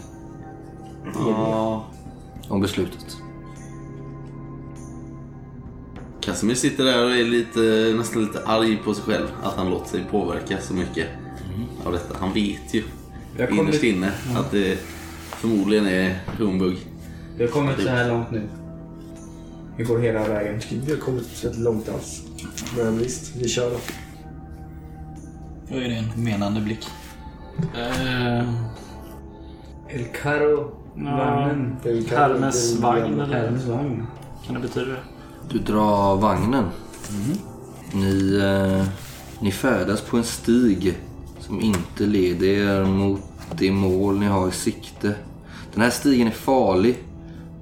[1.15, 1.85] Ja.
[2.49, 3.17] om beslutet.
[6.21, 9.27] Casimir sitter där och är lite, nästan lite arg på sig själv.
[9.43, 11.07] Att han låter sig påverka så mycket
[11.85, 12.17] av detta.
[12.21, 12.85] Han vet ju
[13.37, 14.79] Vi har innerst inne att det
[15.31, 16.77] förmodligen är humbug.
[17.37, 18.42] vi har kommit så här långt nu.
[19.77, 20.61] Vi går hela vägen.
[20.87, 22.22] Vi har kommit rätt långt alls.
[22.77, 23.77] Men visst, vi kör då.
[25.68, 26.87] Då är det en menande blick.
[27.75, 28.49] Eh,
[29.88, 30.70] El Carro.
[30.94, 31.77] Vagnen.
[32.11, 34.07] Hermes vagn eller Hermes vagn.
[34.46, 34.99] kan det betyda det?
[35.51, 36.64] Du drar vagnen.
[37.92, 38.87] Ni, eh,
[39.40, 40.99] ni färdas på en stig
[41.47, 43.21] som inte leder er mot
[43.59, 45.15] det mål ni har i sikte.
[45.73, 46.99] Den här stigen är farlig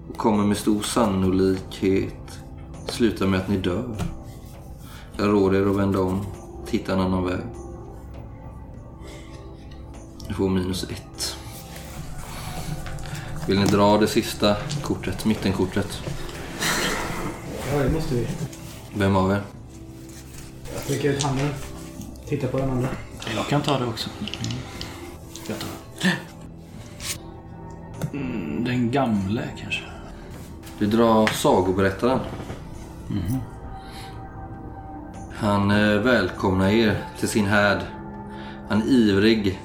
[0.08, 2.40] och kommer med stor sannolikhet
[2.88, 3.96] sluta med att ni dör.
[5.16, 6.26] Jag råder er att vända om,
[6.66, 7.40] titta en annan väg.
[10.28, 11.36] Ni får minus ett.
[13.48, 16.02] Vill ni dra det sista kortet, mittenkortet?
[17.72, 18.26] Ja, det måste vi.
[18.94, 19.42] Vem av er?
[20.74, 21.48] Jag sträcker ut handen.
[22.28, 22.88] Titta på den andra.
[23.36, 24.10] Jag kan ta det också.
[25.48, 25.68] Jag tar.
[28.12, 29.82] Mm, den gamle kanske.
[30.78, 32.20] Du drar sagoberättaren.
[35.34, 37.80] Han eh, välkomnar er till sin härd.
[38.68, 39.60] Han är ivrig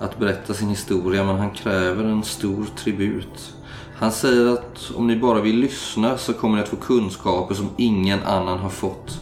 [0.00, 3.54] att berätta sin historia men han kräver en stor tribut.
[3.96, 7.68] Han säger att om ni bara vill lyssna så kommer ni att få kunskaper som
[7.76, 9.20] ingen annan har fått.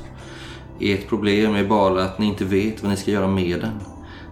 [0.80, 3.80] Ert problem är bara att ni inte vet vad ni ska göra med den.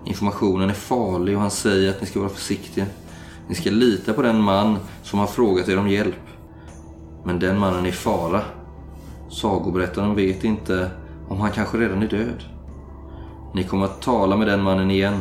[0.04, 2.86] Informationen är farlig och han säger att ni ska vara försiktiga.
[3.48, 6.28] Ni ska lita på den man som har frågat er om hjälp.
[7.24, 8.42] Men den mannen är i fara.
[9.30, 10.90] Sagoberättaren vet inte
[11.28, 12.44] om han kanske redan är död.
[13.54, 15.16] Ni kommer att tala med den mannen igen.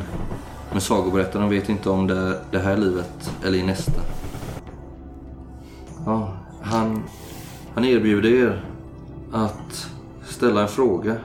[0.72, 4.02] Men sagoberättaren vet inte om det är det här livet eller i nästa.
[6.06, 7.04] Ja, han,
[7.74, 8.64] han erbjuder er
[9.32, 9.90] att
[10.38, 11.16] ställa en fråga.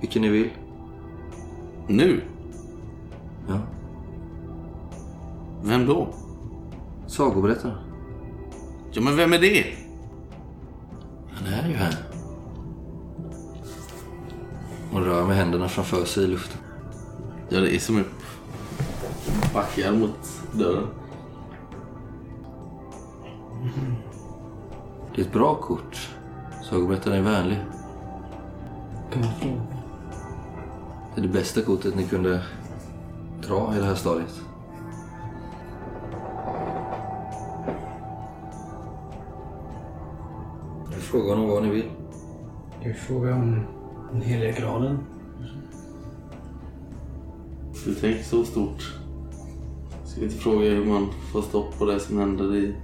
[0.00, 0.50] Vilken ni vill.
[1.86, 2.20] Nu?
[3.48, 3.58] Ja.
[5.62, 6.08] Vem då?
[7.06, 7.76] Sagoberättaren.
[8.92, 9.64] Ja, men vem är det?
[11.32, 11.94] Han är ju här.
[14.92, 16.60] Och rör med händerna framför sig i luften.
[17.48, 18.22] Jag reser mig upp.
[19.54, 20.86] Backar mot dörren.
[25.14, 26.08] Det är ett bra kort.
[26.70, 27.58] Sagoberättaren är vänlig.
[29.12, 29.62] Kan man fråga?
[31.14, 32.42] Det är det bästa kortet ni kunde
[33.48, 34.42] dra i det här stadiet.
[40.92, 41.90] Jag frågar honom vad ni vill.
[42.84, 43.66] Vi fråga om
[44.12, 44.98] den heliga graalen?
[47.84, 48.94] Du tänker så stort.
[50.04, 52.74] Ska vi inte fråga hur man får stopp på det som händer i...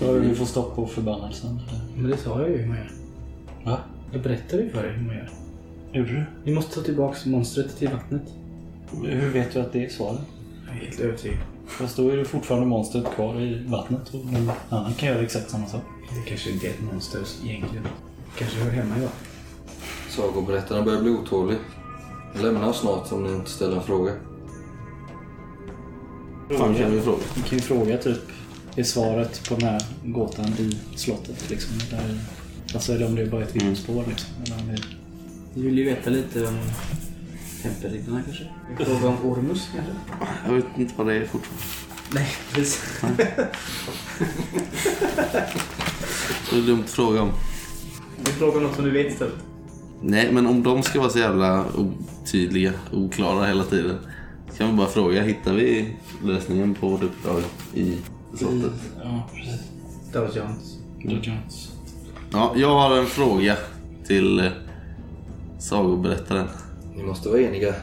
[0.00, 1.60] Ja, vi får stopp på förbannelsen.
[1.96, 2.68] Men det sa jag ju hur.
[2.68, 2.97] Va?
[4.18, 5.30] Jag berättade ju för dig hur man gör.
[5.92, 6.24] Gjorde du?
[6.44, 8.22] Vi måste ta tillbaka monstret till vattnet.
[9.02, 10.20] Hur vet du att det är svaret?
[10.66, 11.38] Jag är helt övertygad.
[11.66, 15.50] Fast då är det fortfarande monstret kvar i vattnet och någon annan kan göra exakt
[15.50, 15.82] samma sak.
[16.14, 17.86] Det kanske inte är ett monster egentligen.
[18.38, 19.28] kanske hör hemma i vattnet.
[20.08, 21.58] Sagoberättaren börjar bli otålig.
[22.42, 24.12] Lämna oss snart om ni inte ställer en fråga.
[26.58, 27.22] fan kan vi fråga?
[27.34, 28.22] Vi kan ju fråga typ,
[28.76, 31.78] är svaret på den här gåtan i slottet liksom?
[31.90, 32.20] Där,
[32.74, 34.30] alltså eller om det är bara ett vittnesspår liksom.
[34.44, 34.96] Eller om det är...
[35.54, 36.58] Du vill ju veta lite om
[37.62, 38.44] tempelriddarna kanske?
[38.78, 39.92] Vi frågar om Ormus kanske?
[40.46, 41.64] Jag vet inte vad det är fortfarande.
[42.14, 43.02] Nej, precis.
[46.50, 47.30] Det är dumt att fråga om.
[48.18, 49.34] Vi frågar något som du vet istället.
[50.02, 53.98] Nej, men om de ska vara så jävla otydliga, oklara hela tiden.
[54.50, 57.42] Så kan vi bara fråga, hittar vi lösningen på vårt uppdrag
[57.74, 57.96] i
[58.34, 58.72] slottet?
[59.02, 59.60] Ja, precis.
[60.12, 60.78] Dodgons.
[61.04, 61.72] Dodgons.
[62.32, 63.56] Ja, jag har en fråga
[64.06, 64.52] till eh,
[65.58, 66.48] sagoberättaren.
[66.96, 67.74] Ni måste vara eniga.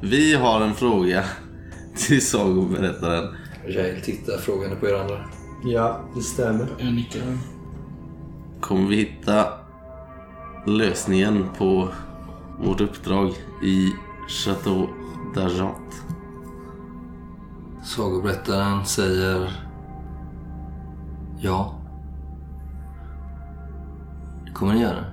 [0.00, 1.24] Vi har en fråga
[1.96, 3.34] till sagoberättaren.
[3.68, 5.24] Jail tittar frågande på er andra.
[5.64, 6.66] Ja, det stämmer.
[6.78, 7.22] Jag nickar.
[8.60, 9.46] Kommer vi hitta
[10.66, 11.88] lösningen på
[12.60, 13.32] vårt uppdrag
[13.64, 13.92] i
[14.28, 14.88] Chateau
[15.34, 16.02] d'Argent?
[17.84, 19.52] Sagoberättaren säger
[21.40, 21.81] ja.
[24.62, 25.04] Det kommer ni göra.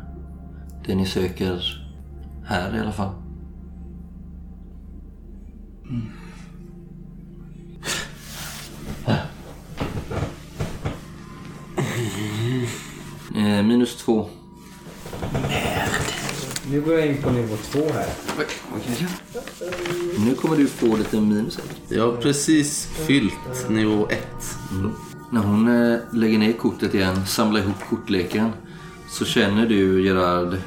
[0.85, 1.61] Det ni söker
[2.45, 3.09] här i alla fall.
[13.35, 14.29] Eh, minus två.
[16.71, 18.07] Nu går jag in på nivå två här.
[20.25, 21.57] Nu kommer du få lite minus.
[21.57, 21.97] här.
[21.97, 24.19] Jag har precis fyllt nivå 1.
[25.31, 28.51] När hon eh, lägger ner kortet igen, samlar ihop kortleken,
[29.09, 30.57] så känner du Gerard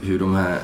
[0.00, 0.58] hur de här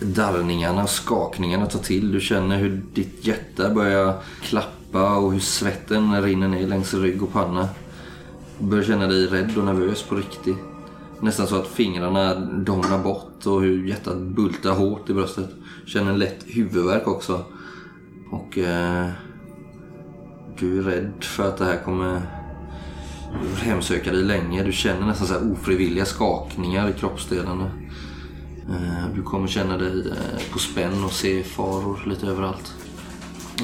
[0.00, 2.12] darrningarna och skakningarna tar till.
[2.12, 7.32] Du känner hur ditt hjärta börjar klappa och hur svetten rinner ner längs rygg och
[7.32, 7.68] panna.
[8.58, 10.56] Du börjar känna dig rädd och nervös på riktigt.
[11.20, 15.50] Nästan så att fingrarna domnar bort och hur hjärtat bultar hårt i bröstet.
[15.86, 17.44] Känner en lätt huvudvärk också.
[18.30, 19.08] Och eh,
[20.58, 22.37] du är rädd för att det här kommer
[23.60, 24.62] hemsöka dig länge.
[24.62, 27.70] Du känner nästan så här ofrivilliga skakningar i kroppsdelarna.
[28.70, 32.74] Eh, du kommer känna dig eh, på spänn och se faror lite överallt.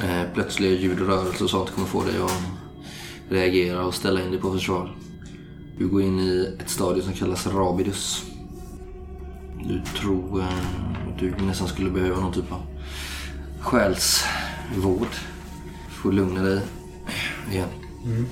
[0.03, 2.43] Eh, plötsliga ljud och rörelser och sånt kommer få dig att
[3.29, 4.97] reagera och ställa in dig på försvar.
[5.79, 8.25] Du går in i ett stadium som kallas rabidus.
[9.65, 12.63] Du tror att du nästan skulle behöva någon typ av
[13.61, 15.09] själsvård.
[15.89, 16.61] Du får lugna dig
[17.51, 17.69] igen.
[18.05, 18.27] Mm.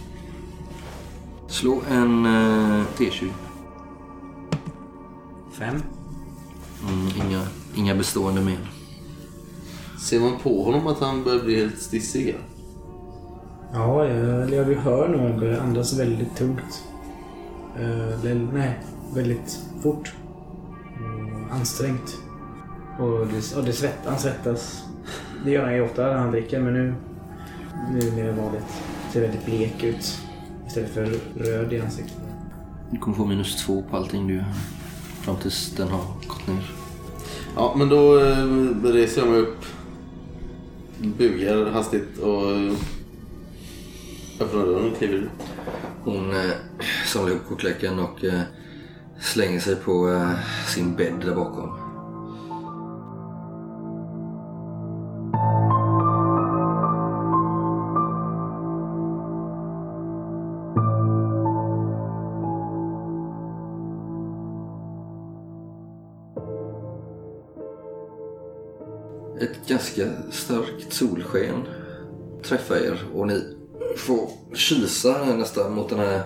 [1.53, 3.31] Slå en eh, T20.
[5.53, 5.83] Fem.
[6.89, 8.57] Mm, inga, inga bestående men.
[10.01, 12.37] Ser man på honom att han börjar bli helt stissig?
[13.73, 16.85] Ja, jag, jag hör nog att börjar andas väldigt tungt.
[17.77, 18.81] Eh, eller, nej,
[19.15, 20.15] väldigt fort.
[20.95, 22.19] Och ansträngt.
[22.99, 24.85] Och det, och det svett, han svettas.
[25.45, 26.95] Det gör han ju ofta när han dricker, men nu,
[27.93, 28.83] nu är det mer vanligt.
[29.13, 30.23] Ser väldigt blek ut.
[30.73, 32.17] Istället för röd i ansiktet.
[32.91, 34.45] Du kommer få minus två på allting du gör.
[35.21, 36.71] Fram tills den har gått ner.
[37.57, 38.47] Ja, men då eh,
[38.93, 39.65] reser jag mig upp.
[41.19, 42.73] Bugar hastigt och eh,
[44.41, 45.31] öppnar dörren och kliver ut.
[46.05, 46.51] Hon eh,
[47.07, 48.41] samlar ihop kortleken och eh,
[49.21, 50.31] slänger sig på eh,
[50.67, 51.82] sin bädd där bakom.
[69.97, 71.63] Ganska starkt solsken
[72.43, 73.57] träffar er och ni
[73.97, 76.23] får kisa här nästan mot den här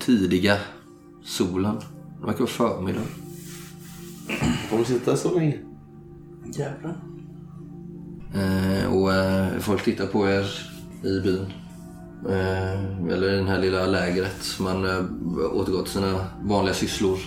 [0.00, 0.56] tidiga
[1.24, 1.76] solen.
[2.20, 3.00] Det verkar vara förmiddag.
[4.70, 5.58] Kommer du sitta så länge?
[6.54, 6.96] Jävlar.
[8.34, 10.46] Eh, och eh, folk tittar på er
[11.02, 11.52] i byn.
[12.28, 14.58] Eh, eller i det här lilla lägret.
[14.60, 15.04] Man eh,
[15.52, 17.18] återgår till sina vanliga sysslor.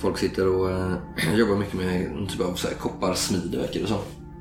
[0.00, 0.94] Folk sitter och eh,
[1.34, 3.98] jobbar mycket med en typ av så här, verkar det som.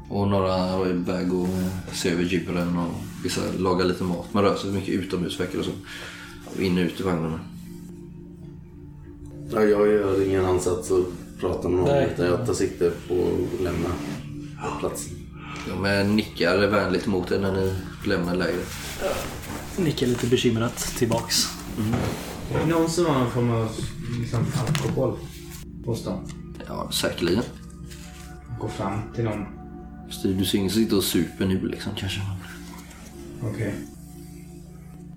[0.10, 2.93] Och några är iväg och eh, ser över djuren och
[3.24, 4.34] vissa lagar lite mat.
[4.34, 5.74] Man rör sig mycket utomhus verkar det som.
[6.45, 7.39] Och in och ut i vagnarna.
[9.53, 11.05] Ja, jag gör ingen ansats att
[11.39, 12.10] prata med någon Nej.
[12.14, 13.89] utan jag tar sikte på att lämna
[14.80, 15.14] platsen.
[15.68, 17.74] De nickar vänligt mot er när ni
[18.05, 18.68] lämnar lägret.
[19.78, 21.47] Nickar lite bekymrat tillbaks.
[22.51, 23.70] Det någon som har någon form av
[24.20, 25.18] liksom, alkohol
[25.98, 26.20] dem?
[26.68, 27.44] Ja, säkerligen.
[28.60, 29.46] Gå fram till någon.
[30.24, 32.22] Det, Du ser ingen som sitter och super nu liksom kanske.
[33.44, 33.74] Okej.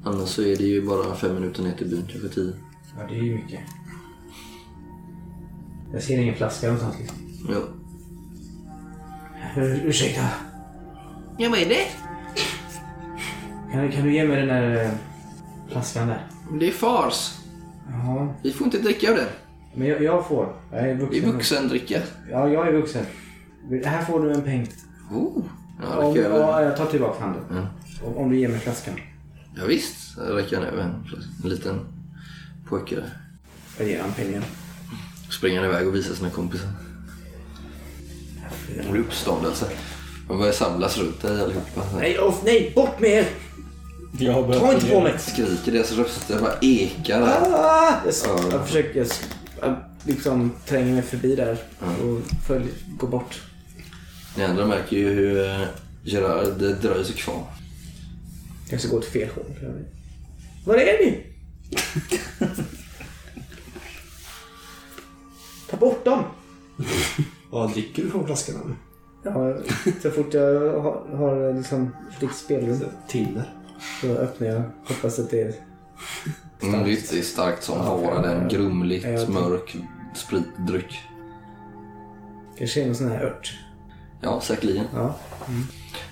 [0.05, 2.53] Annars så är det ju bara fem minuter ner till byn, kanske tio.
[2.99, 3.61] Ja, det är ju mycket.
[5.93, 7.17] Jag ser ingen flaska någonstans liksom.
[7.49, 7.61] Ja.
[9.63, 10.29] Ur, ursäkta.
[11.39, 11.87] Ja, vad är det?
[13.73, 14.91] Kan, kan du ge mig den där eh,
[15.71, 16.27] flaskan där?
[16.61, 17.39] Det är fars.
[17.89, 19.29] Ja, Vi får inte dricka av det.
[19.75, 20.55] Men jag, jag får.
[20.73, 21.25] Jag är Det vuxen.
[21.29, 22.01] är vuxendricka.
[22.31, 23.07] Ja, jag är vuxen.
[23.85, 24.69] Här får du en peng.
[25.11, 25.45] Oh.
[25.83, 26.39] Ja, Om, räcker över.
[26.41, 27.43] ja, jag tar tillbaka handen.
[27.51, 27.67] Ja.
[28.07, 28.95] Om, om du ger mig flaskan.
[29.57, 29.97] Ja, visst.
[30.19, 31.05] Jag räcker han över en,
[31.45, 31.81] en liten
[32.69, 33.17] pojke där.
[33.79, 34.43] Jag ger han pengen.
[35.31, 36.69] Springer han iväg och visar sina kompisar.
[38.85, 39.67] Det blir uppståndelse.
[40.29, 41.83] De börjar samlas runt dig allihopa.
[41.99, 43.27] Nej, off, nej, bort med er!
[44.19, 45.19] Jag har börjat Ta inte på mig!
[45.19, 47.23] Skriker, deras röster bara ekar.
[47.23, 47.95] Ah!
[48.05, 48.15] Jag,
[48.53, 49.09] jag försöker jag,
[49.63, 53.43] jag liksom tränger mig förbi där och följ, går bort.
[54.37, 55.67] Ni andra märker ju hur eh,
[56.03, 57.45] Gerard dröjer sig kvar.
[58.71, 59.45] Jag ska gå åt fel håll.
[60.65, 61.27] Var är ni?
[65.71, 66.25] Ta bort dem!
[67.51, 68.55] Vad dricker du från flaskan?
[68.65, 68.77] eller?
[69.25, 69.57] Ja,
[70.03, 73.53] så fort jag har, har liksom fritt spelrum Thinner.
[74.01, 74.63] så öppnar jag.
[74.85, 75.55] Hoppas att det är
[76.63, 78.49] Mm, det är starkt som Ja, bara den.
[78.49, 79.77] Grumligt, Ja, jag mörk
[80.15, 81.01] spritdryck.
[82.59, 83.53] kanske är någon sån här ört.
[84.21, 84.85] Ja, säkerligen.
[84.95, 85.17] Ja.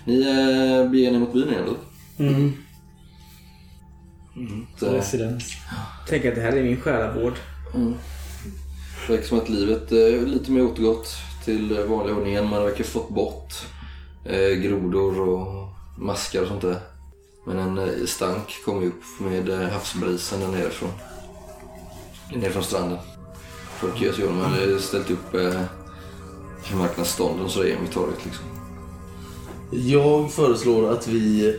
[0.05, 1.77] Ni eh, beger er mot byn igen då?
[2.25, 2.53] Mm.
[4.79, 5.53] Så, Residens.
[6.09, 7.35] Tänk att det här är min själavård.
[9.07, 12.49] det verkar som att livet är lite mer återgått till eh, vanlig ordning igen.
[12.49, 13.55] Man verkar fått bort
[14.25, 16.79] eh, grodor och maskar och sånt där.
[17.45, 20.91] Men en eh, stank kom ju upp med eh, havsbrisen där nerifrån.
[22.35, 22.99] Nerifrån stranden.
[23.79, 24.37] Folk om.
[24.39, 25.61] Man hade ställt upp eh,
[26.77, 28.45] marknadsstånden så det är vid torget liksom.
[29.71, 31.57] Jag föreslår att vi,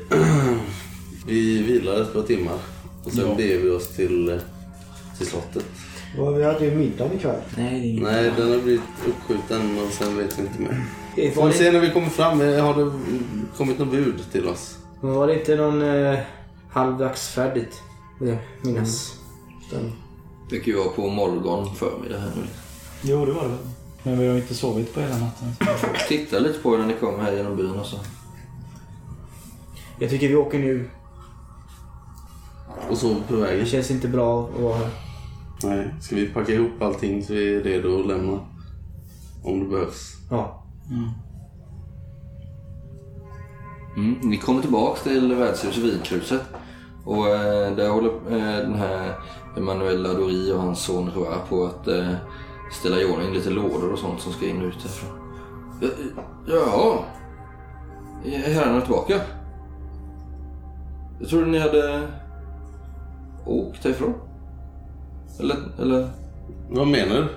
[1.27, 2.57] vi vilar ett par timmar
[3.03, 3.35] och sen Ja.
[3.35, 4.37] beger vi oss till, eh,
[5.17, 5.65] till slottet.
[6.17, 7.41] Vad, vi hade ju middag ikväll.
[7.57, 7.99] Nej.
[8.03, 11.31] Nej, den har blivit uppskjuten och sen vet vi inte mer.
[11.31, 12.39] Får vi se när vi kommer fram.
[12.39, 12.91] Har det
[13.57, 14.77] kommit något bud till oss?
[15.01, 16.19] Men var det inte någon eh,
[16.69, 17.81] halvdagsfärdigt?
[18.19, 19.15] Det minnas.
[19.71, 19.91] Den.
[20.49, 22.43] Det kan ju vara på morgon förmiddag här nu.
[23.01, 23.57] Jo, det var det.
[24.03, 25.55] Men vi har inte sovit på hela natten.
[26.07, 27.97] Titta lite på er när ni kommer här genom byn och så.
[29.99, 30.89] Jag tycker vi åker nu.
[32.89, 33.65] Och så på Det vägen?
[33.65, 34.89] känns inte bra att vara här.
[35.63, 35.93] Nej.
[36.01, 38.39] Ska vi packa ihop allting så vi är redo att lämna?
[39.43, 40.15] Om det behövs.
[40.29, 40.63] Ja.
[40.89, 41.09] Mm.
[44.21, 46.41] Ni kommer tillbaks till värdshuset Vinkruset.
[47.05, 49.13] Och eh, där håller eh, den här
[49.57, 52.13] Emanuel Ladori och hans son Joa på att eh,
[52.71, 55.09] ställa i ordning lite lådor och sånt som ska in och ut härifrån.
[55.81, 55.89] Ja,
[56.47, 56.99] Jaha.
[58.25, 59.21] Är herrarna tillbaka?
[61.19, 62.07] Jag trodde ni hade
[63.45, 64.13] åkt härifrån.
[65.39, 66.09] Eller, eller?
[66.69, 67.27] Vad menar du?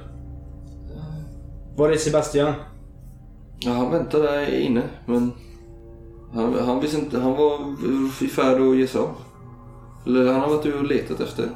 [1.77, 2.53] Var är Sebastian?
[3.59, 5.33] Ja, han väntade där inne, men
[6.35, 7.21] han, han visste inte.
[7.21, 7.59] Han var
[8.25, 9.11] i färd att ge sig av.
[10.07, 11.49] Eller han har varit ute och letat efter,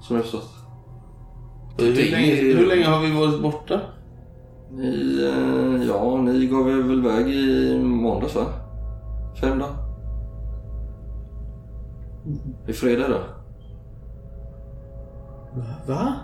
[0.00, 0.50] som jag förstått.
[1.78, 3.80] Hur länge, hur länge har vi varit borta?
[4.70, 8.44] Ni, eh, ja, ni gav er väl iväg i måndags va?
[9.40, 9.74] Fem dagar?
[12.68, 13.20] I fredag då?
[15.86, 16.14] Va?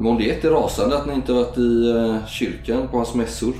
[0.00, 3.54] Mondiet är rasande att ni inte varit i eh, kyrkan på hans mässor.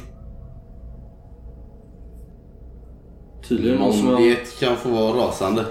[3.50, 4.12] Tydligen någon som har...
[4.12, 5.64] Mondiet kan få vara rasande.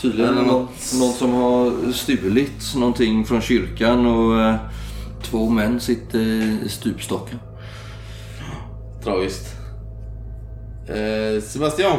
[0.00, 4.54] Tydligen någon, något- någon som har stulit någonting från kyrkan och eh,
[5.22, 7.38] två män sitter i stupstocken.
[9.04, 9.46] Tragiskt.
[10.88, 11.98] Eh, Sebastian.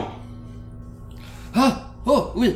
[1.53, 1.71] Ah,
[2.05, 2.55] oh, oui.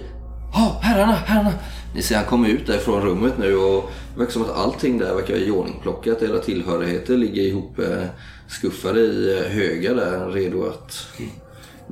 [0.53, 1.53] Ah, herrarna, herrarna.
[1.95, 5.15] Ni ser han kommer ut därifrån rummet nu och det verkar som att allting där
[5.15, 6.21] verkar iordningplockat.
[6.21, 8.03] Hela tillhörigheter ligger ihop eh,
[8.47, 11.07] skuffade i eh, högar där redo att...
[11.17, 11.31] delas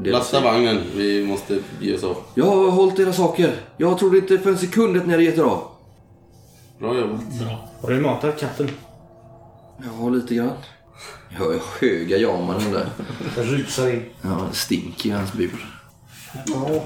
[0.04, 0.82] Lasta vagnen.
[0.96, 2.18] Vi måste ge oss av.
[2.34, 3.56] Jag har hållit era saker.
[3.78, 5.64] Jag trodde inte för en sekund att ni hade gett er av.
[6.80, 7.22] Bra jobbat.
[7.82, 8.70] Har du matat katten?
[10.00, 10.52] Ja, lite grann.
[11.30, 12.89] Jag hör höga jamanen där.
[13.38, 14.04] Jag rusar in.
[14.22, 15.66] Ja, det stinker i hans bur.
[16.46, 16.84] Ja.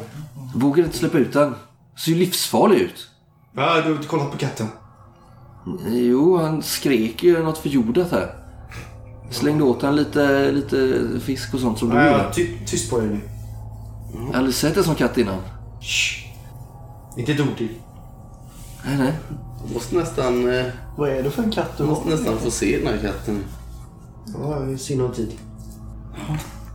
[0.55, 1.55] Vågar inte släppa ut han.
[1.97, 3.07] Ser ju livsfarlig ut.
[3.55, 4.68] Ja, du har inte kollat på katten.
[5.88, 8.36] Jo, han skrek ju något förjordat här.
[9.32, 12.34] Slängde åt han lite, lite fisk och sånt som du Nej, gjorde.
[12.34, 13.19] ty tyst på dig nu.
[14.13, 15.39] Jag har aldrig sett en sån katt innan.
[15.82, 16.25] Shh.
[17.17, 17.69] Inte ett ord till.
[18.86, 19.13] Nej, nej.
[19.65, 20.65] Jag måste nästan, eh,
[20.97, 21.95] Vad är det för en katt du jag har?
[21.95, 23.43] måste nästan få se den här katten.
[24.41, 25.32] Ja, i sinom tid.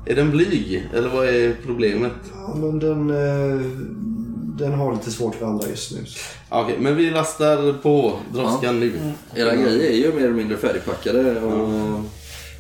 [0.07, 0.89] Är den blyg?
[0.95, 2.13] Eller vad är problemet?
[2.47, 3.61] Ja, men den, eh,
[4.59, 5.99] den har lite svårt för andra just nu.
[6.49, 8.93] Okej, men vi lastar på droskan nu.
[9.35, 11.41] Era grejer är ju mer eller mindre färdigpackade.
[11.41, 12.01] Och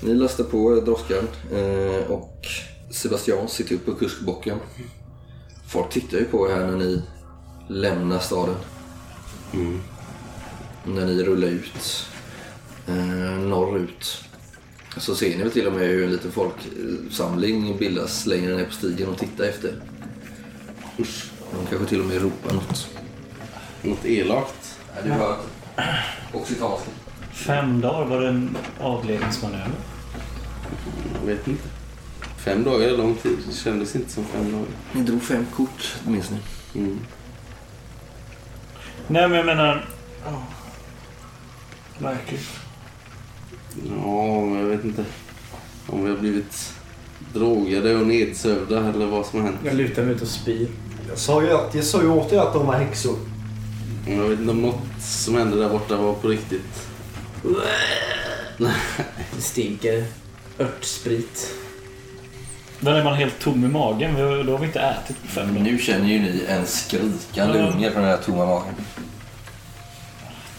[0.00, 2.46] Ni lastar på droskan eh, och
[2.90, 4.58] Sebastian sitter upp på kuskbocken.
[5.68, 7.02] Folk tittar ju på er här när ni
[7.68, 8.56] lämnar staden.
[10.84, 12.06] När ni rullar ut
[12.86, 14.24] eh, norrut.
[14.96, 18.72] Så ser ni väl till och med hur en liten folksamling bildas längre ner på
[18.72, 19.74] stigen och tittar efter.
[20.98, 21.30] Usch.
[21.52, 22.88] De kanske till och med ropar något.
[23.82, 24.78] Något elakt.
[24.96, 25.36] Ja, du hör
[26.32, 26.90] occitanska.
[27.34, 29.72] Fem dagar var det en avledningsmanöver.
[31.20, 31.68] Jag vet inte.
[32.36, 33.38] Fem dagar är lång tid.
[33.48, 34.66] Det kändes inte som fem dagar.
[34.92, 36.38] Ni drog fem kort, minns ni?
[36.80, 37.00] Mm.
[39.08, 39.88] Nej, men jag menar...
[40.24, 40.42] Ja.
[41.98, 42.44] Verkligen.
[43.88, 45.04] Ja, men jag vet inte.
[45.86, 46.72] Om vi har blivit
[47.32, 49.60] drogade och nedsövda eller vad som har hänt.
[49.64, 50.68] Jag lutar mig ut och spyr.
[51.08, 53.16] Jag sa ju, att, jag sa ju åt er att de var häxor.
[54.06, 56.88] Jag vet inte om något som hände där borta var på riktigt.
[59.36, 60.04] Det stinker
[60.58, 61.54] örtsprit.
[62.80, 64.14] Där är man helt tom i magen.
[64.16, 65.60] Vi har- Då har vi inte ätit på fem dagar.
[65.64, 67.70] Nu känner ju ni en skrikande Ja.
[67.72, 68.74] unge från den här tomma magen.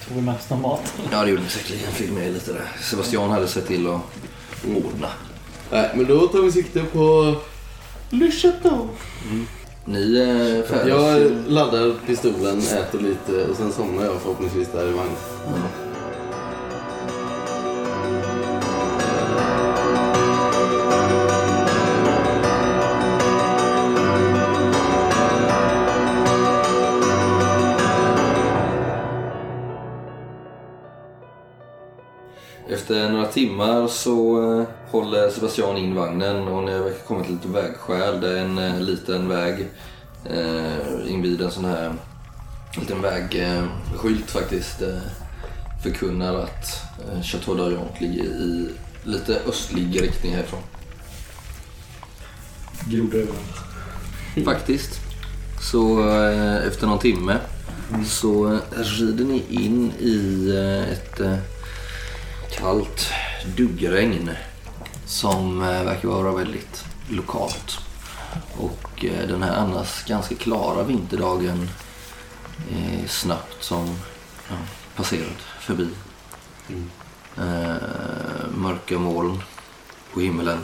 [0.07, 0.93] Tog vi med oss någon mat?
[1.11, 1.91] Ja, det gjorde ni säkerligen.
[1.91, 2.61] Fick med lite där.
[2.81, 4.01] Sebastian hade sett till att
[4.77, 5.07] ordna.
[5.71, 7.35] Nej, men då tar vi sikte på
[8.09, 8.87] Le Chateau.
[9.85, 10.95] Ni är färdiga.
[10.95, 15.15] Jag laddar pistolen, äter lite och sen somnar jag förhoppningsvis där i vagnen.
[15.45, 15.84] Efter
[33.35, 38.21] timmar så eh, håller Sebastian in vagnen och ni har kommit till lite vägskäl.
[38.21, 39.67] Det är en eh, liten väg
[40.25, 41.93] eh, invid en sån här
[42.79, 44.81] liten vägskylt faktiskt.
[44.81, 44.97] Eh,
[45.83, 46.81] förkunnar att
[47.23, 48.69] Chateau d'Argent ligger i
[49.03, 50.61] lite östlig riktning härifrån.
[52.89, 54.45] Grodor överallt.
[54.45, 54.99] Faktiskt.
[55.71, 57.37] Så eh, efter någon timme
[58.05, 61.37] så eh, rider ni in i eh, ett eh,
[62.51, 63.09] kallt
[63.55, 64.29] duggregn
[65.05, 67.77] som eh, verkar vara väldigt lokalt.
[68.57, 71.69] Och eh, den här annars ganska klara vinterdagen
[72.71, 73.99] är snabbt som
[74.49, 74.55] ja,
[74.95, 75.89] passerat förbi.
[77.37, 77.75] Eh,
[78.57, 79.41] mörka moln
[80.13, 80.59] på himmelen.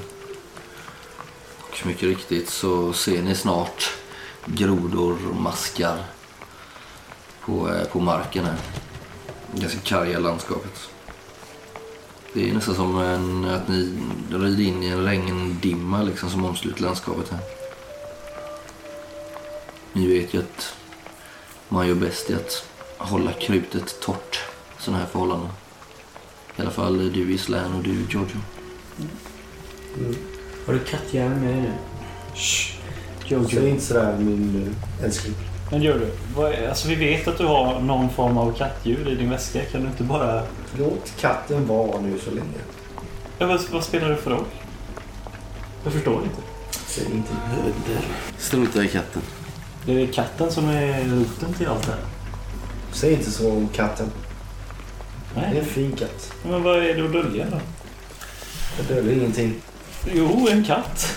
[1.60, 3.92] Och mycket riktigt så ser ni snart
[4.46, 6.04] grodor och maskar
[7.42, 8.58] på, eh, på marken här.
[9.54, 10.91] Ganska karga landskapet.
[12.34, 13.94] Det är nästan som en, att ni
[14.30, 17.40] rider in i en regndimma liksom, som omsluter landskapet här.
[19.94, 20.76] Ni vet ju att
[21.70, 22.66] man gör bäst i att
[22.98, 24.40] hålla krutet torrt
[24.80, 25.50] i sådana här förhållanden.
[26.58, 28.38] I alla fall du Islän och du Giorgio.
[30.66, 31.74] Har du kattjärn med dig nu?
[33.26, 33.50] Jojo.
[33.50, 35.36] Säg inte sådär min eh, älskling.
[35.72, 36.42] Men gör du?
[36.42, 39.66] Är, alltså vi vet att du har någon form av kattdjur i din väska.
[39.66, 40.44] Kan du inte bara...
[40.78, 42.60] Låt katten vara nu så länge.
[43.38, 44.46] Ja, vad, vad spelar det för roll?
[45.84, 46.42] Jag förstår inte.
[46.88, 47.36] Säg ingenting.
[48.38, 49.22] Strunta i katten.
[49.86, 52.02] Det är katten som är roten till allt det här.
[52.92, 54.12] Säg inte så om katten.
[55.34, 55.60] Det är Nej.
[55.60, 56.34] en fin katt.
[56.44, 57.60] Men vad är det att dölja då?
[58.78, 59.54] Jag döljer ingenting.
[60.14, 61.16] Jo, en katt.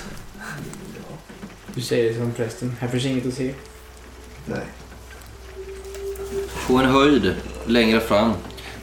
[1.74, 2.76] Du säger det som prästen.
[2.80, 3.55] Här finns inget att se.
[4.47, 4.66] Nej.
[6.66, 7.34] På en höjd
[7.66, 8.32] längre fram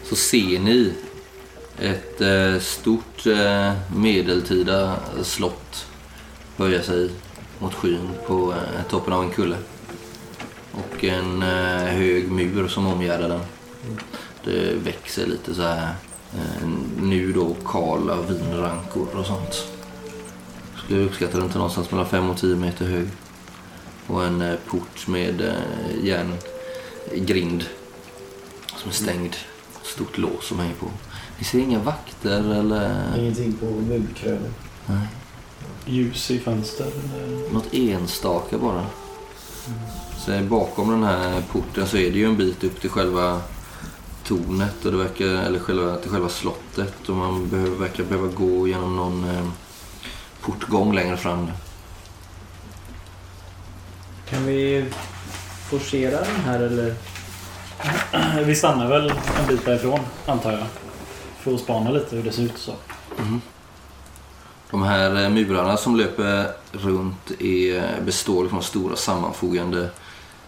[0.04, 0.94] så ser ni
[1.80, 5.86] ett eh, stort eh, medeltida slott
[6.58, 7.10] höja sig
[7.60, 9.58] mot skyn på eh, toppen av en kulle.
[10.72, 13.42] Och en eh, hög mur som omgärdar den.
[14.44, 15.96] Det växer lite så här.
[16.34, 16.68] Eh,
[17.02, 19.68] nu då kala vinrankor och sånt.
[20.78, 23.08] Skulle uppskatta den till någonstans mellan 5 och 10 meter hög.
[24.12, 27.64] Och en eh, port med eh, järngrind
[28.78, 29.36] som är stängd.
[29.84, 30.86] Stort lås som hänger på.
[31.38, 34.54] Ni ser inga vakter eller Ingenting på murkrönen.
[35.86, 36.86] Ljus i fönster.
[36.86, 38.86] eller- något enstaka bara.
[40.26, 43.42] Så bakom den här porten så är det ju en bit upp till själva
[44.24, 48.68] tornet och det verkar, eller själva, till själva slottet och man behöver, verkar behöva gå
[48.68, 49.48] genom någon eh,
[50.42, 51.52] portgång längre fram.
[54.32, 54.86] Kan vi
[55.70, 56.96] forcera den här eller?
[58.46, 60.68] Vi stannar väl en bit därifrån, antar jag.
[61.40, 62.74] För att spana lite hur det ser ut så.
[64.70, 69.90] De här eh, murarna som löper runt är, består av stora sammanfogande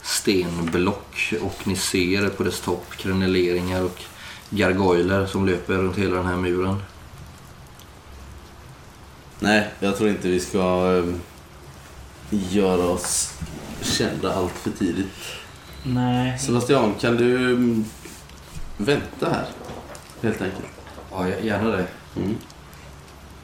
[0.02, 4.02] stenblock och ni ser på dess topp kreneleringar och
[4.50, 6.82] gargoyler som löper runt hela den här muren.
[9.40, 11.06] Nej, jag tror inte vi ska eh,
[12.30, 13.34] göra oss
[13.84, 15.08] kända allt för tidigt.
[15.84, 16.40] Nej.
[16.40, 17.86] Sebastian, kan du mm,
[18.78, 19.46] vänta här?
[20.22, 20.66] Helt enkelt.
[21.12, 21.88] Ja, gärna det.
[22.16, 22.36] Mm.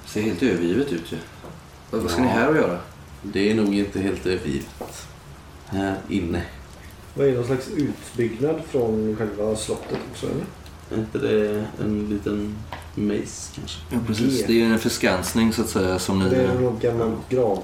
[0.06, 1.18] Ser helt övergivet ut ju.
[1.92, 2.34] Vad ska ni Ja.
[2.34, 2.78] här och göra?
[3.22, 5.08] Det är nog inte helt övergivet.
[5.66, 6.42] Här inne.
[7.14, 10.46] Vad är det någon slags utbyggnad från själva slottet också eller?
[10.92, 12.58] Är inte det en liten
[12.96, 13.80] maze kanske?
[13.92, 14.46] Ja, precis.
[14.48, 16.30] Det är ju en förskansning så att säga som ni...
[16.30, 17.64] Det är någon gammal grav...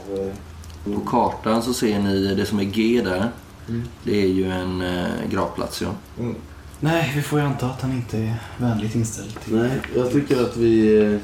[0.94, 3.32] På kartan så ser ni det som är G där.
[3.70, 3.84] Mm.
[4.04, 5.90] Det är ju en eh, gravplats ja.
[6.20, 6.36] Mm.
[6.80, 9.56] Nej, vi får ju anta att han inte är vänligt inställd till...
[9.56, 11.20] Nej, jag tycker att vi, eh,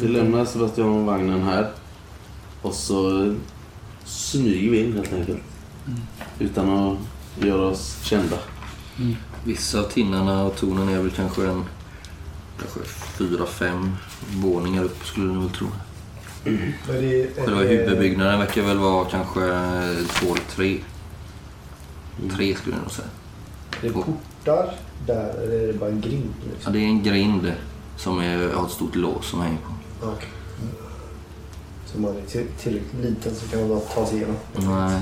[0.00, 1.70] vi lämnar Sebastian och vagnen här.
[2.62, 3.34] Och så
[4.04, 5.42] smyger vi in helt enkelt.
[6.38, 6.98] Utan att
[7.44, 8.36] göra oss kända.
[9.44, 11.64] Vissa av tinnarna och tornen är väl kanske en
[12.60, 12.80] kanske
[13.18, 13.96] fyra, fem
[14.36, 15.66] våningar upp skulle ni väl tro.
[16.44, 19.40] Själva det- huvudbyggnaden verkar väl vara kanske
[20.08, 20.78] två eller tre.
[22.36, 23.08] Tre skulle jag nog säga.
[23.82, 24.74] Är det portar
[25.06, 26.34] där eller är det bara en grind?
[26.42, 26.72] Ja, Liksom?
[26.72, 27.52] det är en grind
[27.96, 29.72] som är, har ett stort lås som hänger på.
[30.02, 30.28] Ja, okej.
[30.62, 30.74] Mm.
[31.86, 34.36] Så om man är till- tillräckligt liten så kan man bara ta sig igenom.
[34.56, 35.00] Nej,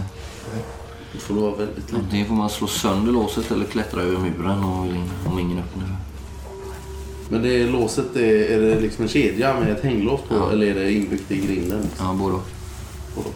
[1.12, 1.96] Det får vara väldigt lite.
[1.96, 5.84] antingen får man slå sönder låset eller klättra över muren och in, om ingen öppnar
[5.84, 5.96] det.
[7.28, 10.52] Men det låset, är, är det liksom en kedja med ett hänglås på Ja.
[10.52, 11.88] eller är det inbyggt i grinden?
[11.98, 12.46] Ja, både och.
[13.14, 13.34] Både och.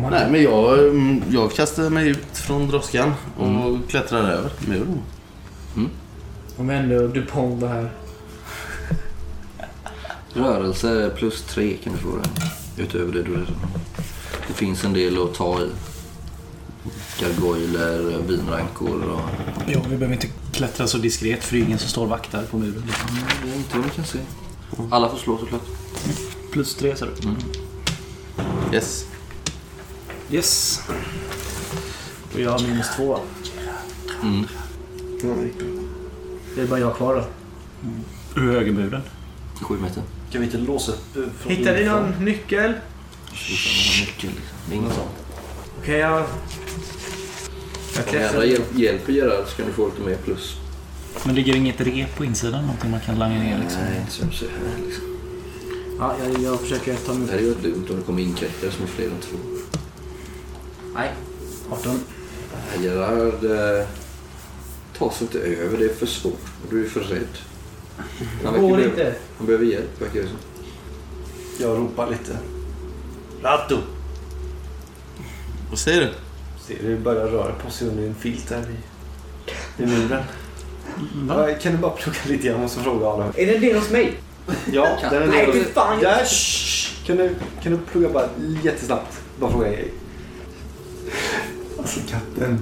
[0.00, 5.00] Man Nej, men jag, mm, jag kastar mig ut från droskan och klättrar över muren.
[6.56, 7.90] Om vi ändå DuPont det här.
[10.32, 12.82] Rörelse plus tre kan du få det.
[12.82, 13.80] Utöver det du redan har.
[14.48, 15.68] Det finns en del att ta i.
[17.20, 19.20] Gargoyler, vinrankor och...
[19.66, 22.42] Ja, vi behöver inte klättrar så diskret för det är ingen som står och vaktar
[22.42, 22.82] på muren.
[22.86, 23.08] Liksom.
[23.44, 24.18] Det är inte vad du kan se.
[24.90, 25.62] Alla får slå såklart.
[26.52, 27.12] Plus tre sa du.
[28.76, 29.06] Yes.
[30.30, 30.80] Yes.
[32.34, 33.18] Och jag har minus två.
[36.54, 37.24] Det är bara jag kvar då.
[38.40, 39.02] Ur högermuren.
[39.62, 40.02] Sju meter.
[40.30, 42.02] Kan vi inte låsa upp eh, från Hittar inifrån?
[42.02, 42.70] någon nyckel?
[42.70, 44.52] Utan nyckel liksom.
[44.66, 45.10] Det är inget sånt.
[45.82, 46.24] Okej, jag...
[48.06, 50.56] Jag Om ni andra hjälp, hjälper Gerard så kan du få lite mer plus.
[51.24, 52.62] Men ligger inget rep på insidan?
[52.62, 53.80] Någonting man kan langa ner liksom?
[53.82, 55.04] Nej, inte som så här liksom.
[55.98, 58.70] Ja, jag, jag försöker ta Det mig här är ju dumt om det kommer inkräktare
[58.70, 59.36] som är fler än två.
[60.94, 61.10] Nej.
[61.70, 62.00] 18.
[62.76, 63.86] Nej, Gerard eh,
[64.98, 65.78] tar sig inte över.
[65.78, 66.40] Det är för svårt.
[66.64, 67.26] Och du är för rädd.
[68.44, 69.14] Han verkar Går behöva- inte.
[69.38, 70.36] Han behöver hjälp verkar det som.
[71.60, 72.38] Jag ropar lite.
[73.42, 73.78] Ratto!
[75.70, 76.08] Vad säger du?
[76.68, 78.64] Ser det börjar röra på sig under en filt här
[79.78, 80.22] i, i muren.
[81.28, 82.46] Ja, kan du bara plugga lite?
[82.46, 83.32] Jag måste fråga Adam.
[83.36, 84.14] Är det det hos mig?
[84.72, 85.98] Ja, den är Nej, del- fy fan.
[86.02, 86.16] Ja,
[87.06, 88.28] kan, du, kan du plugga bara
[88.62, 89.20] jättesnabbt?
[89.40, 89.92] Bara fråga en grej.
[91.78, 92.58] Alltså katten.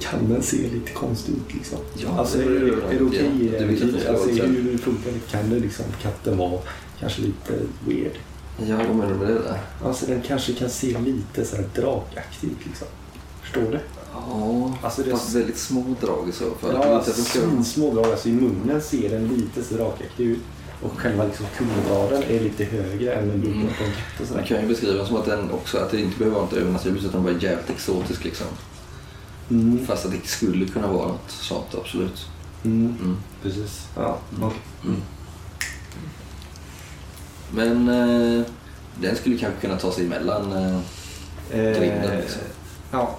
[0.00, 1.78] Kan den se lite konstig ut liksom?
[1.96, 3.50] Ja, alltså, det är, är är det okej?
[3.52, 3.58] ja.
[3.58, 4.42] Det alltså, så.
[4.42, 5.30] hur funkar det?
[5.30, 6.60] Kan det liksom katten vara
[7.00, 7.52] kanske lite
[7.86, 8.12] weird?
[8.66, 9.60] Ja, vad menar du med det där?
[9.84, 12.88] Alltså den kanske kan se lite så här drakaktig ut liksom.
[13.54, 13.80] Förstår du?
[14.14, 16.70] Ja, Alltså, det- fast väldigt små drag i så fall.
[16.82, 17.22] Ja, de ska...
[17.40, 18.06] svinsmå drag.
[18.06, 20.38] Alltså i munnen ser den lite så drakaktig ut.
[20.82, 23.52] Och själva liksom kulbladen är lite högre än en Mm.
[23.52, 23.66] mm.
[23.66, 26.18] på en katt och Man kan ju beskriva som att den också, att det inte
[26.18, 28.46] behöver vara något övernaturligt utan bara jävligt exotisk liksom.
[29.50, 29.86] Mm.
[29.86, 32.26] Fast att det skulle kunna vara något sånt, absolut.
[32.64, 32.96] Mm.
[33.00, 33.16] Mm.
[33.42, 33.86] Precis.
[33.96, 34.18] Ja.
[34.42, 34.58] okej.
[37.54, 38.44] Men eh,
[39.00, 40.78] den skulle kanske kunna ta sig emellan eh,
[41.60, 42.42] grinden liksom.
[42.90, 43.16] ja.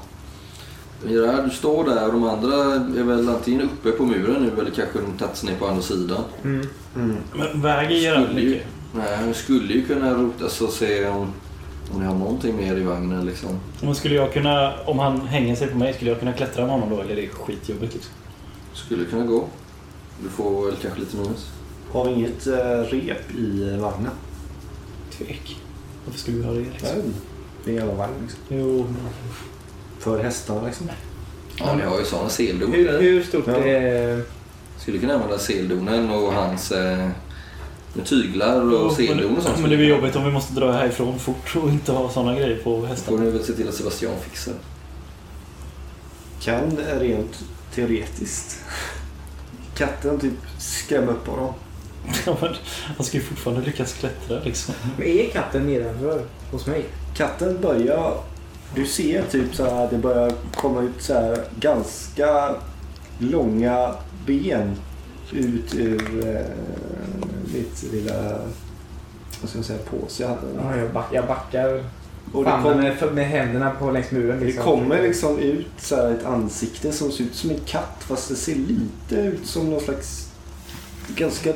[1.04, 2.56] Gerard, du står där och de andra
[3.00, 5.82] är väl antingen uppe på muren nu eller kanske de tagit sig ner på andra
[5.82, 6.24] sidan.
[6.44, 6.68] Mm.
[7.34, 8.68] Men väger Gerard Skulle ju, mycket?
[8.96, 11.34] nej, han skulle ju kunna rota sig och se om,
[11.94, 13.50] om ni har någonting mer i vagnen liksom.
[13.82, 16.72] Men skulle jag kunna, om han hänger sig på mig, skulle jag kunna klättra med
[16.72, 17.02] honom då?
[17.02, 18.14] Eller är det skitjobbigt liksom?
[18.74, 19.46] Skulle kunna gå.
[20.24, 21.50] Du får väl kanske lite minus.
[21.92, 22.54] Har vi inget eh,
[22.90, 24.12] rep i vagnen?
[25.18, 25.58] Tvek.
[26.06, 26.90] Varför skulle vi ha det liksom?
[27.66, 28.40] Det är en jävla vagn liksom.
[28.50, 28.86] Jo,
[30.06, 30.90] För hästarna liksom.
[31.58, 32.74] Ja, ni har ju sådana seldon.
[32.74, 33.56] Hur, hur stort Ja.
[33.56, 34.24] är...
[34.78, 37.10] Skulle kunna använda seldonen och hans eh,
[37.94, 39.60] med tyglar och seldon och sånt.
[39.60, 42.58] Men det blir jobbigt om vi måste dra härifrån fort och inte ha sådana grejer
[42.64, 43.24] på får hästarna.
[43.24, 44.54] ni väl se till att Sebastian fixar.
[46.42, 47.44] Kan rent
[47.76, 48.64] teoretiskt
[49.76, 51.54] katten typ skrämma upp honom?
[52.26, 52.54] Ja, men
[52.98, 54.76] han ska ju fortfarande lyckas klättra liksom.
[54.98, 56.86] Men är katten nedanför hos mig?
[57.18, 58.18] Katten börjar...
[58.76, 62.56] Du ser typ så här, det börjar komma ut så här ganska
[63.20, 63.96] långa
[64.26, 64.76] ben
[65.34, 66.46] ut ur eh,
[67.54, 68.40] mitt lilla...
[69.42, 69.80] Vad ska jag säga?
[69.80, 70.42] Påse jag hade.
[70.58, 71.84] Ja, jag, back, jag backar
[72.34, 74.40] Och det, kom, med, med händerna på längs muren.
[74.40, 78.30] det kommer liksom ut så här ett ansikte som ser ut som en katt fast
[78.30, 80.30] det ser lite ut som någon slags...
[81.16, 81.54] Ganska...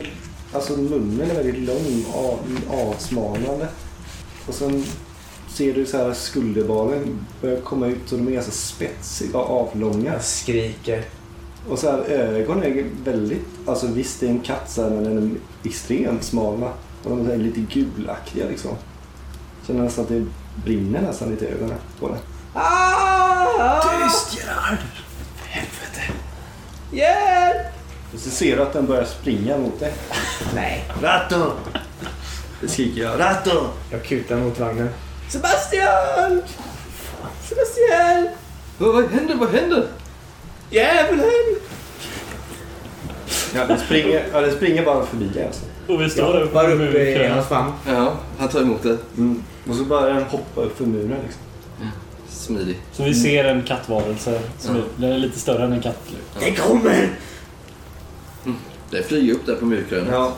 [0.54, 2.40] Alltså munnen är väldigt lång av,
[2.70, 3.68] avsmalnande.
[4.48, 4.84] Och sen
[5.54, 10.14] ser du så här skulderbalen börjar komma ut och de är ganska spetsiga och avlånga.
[10.14, 11.04] Jag skriker.
[11.70, 13.46] Och så här, ögonen är väldigt...
[13.66, 16.74] Alltså visst det är en katt så här, men den är extremt smala.
[17.04, 18.72] Och de är så här lite gulaktiga liksom.
[19.68, 20.26] Känner nästan att det
[20.66, 22.18] brinner nästan lite i ögonen på den.
[23.82, 24.78] Tyst Gerard!
[26.92, 27.68] Hjälp!
[28.14, 29.94] Och så ser du att den börjar springa mot dig.
[30.56, 30.86] Nej.
[31.02, 31.52] Ratto!
[32.62, 33.20] Det skriker jag.
[33.20, 33.68] Ratto!
[33.92, 34.90] Jag kutar mot vagnen.
[35.30, 36.42] Sebastian!
[37.50, 38.30] Sebastian!
[38.78, 39.36] Vad, vad händer?
[39.36, 39.88] Vad händer?
[40.70, 41.56] Djävulen!
[43.56, 45.62] Ja, den springer, ja, den springer bara förbi alltså.
[45.88, 47.72] Och vi står där uppe Bara uppe i hans famn.
[47.88, 48.98] Ja, han tar emot det.
[49.18, 49.44] Mm.
[49.70, 51.42] Och så börjar den hoppa upp för muren liksom.
[52.30, 52.80] Smidig.
[52.92, 54.42] Så vi ser en kattvarelse.
[54.60, 54.82] Som Ja.
[54.82, 56.00] är, den är lite större än en katt.
[56.40, 57.10] Den kommer!
[58.92, 60.10] Det flyger upp där på murkrönet.
[60.12, 60.34] Ja.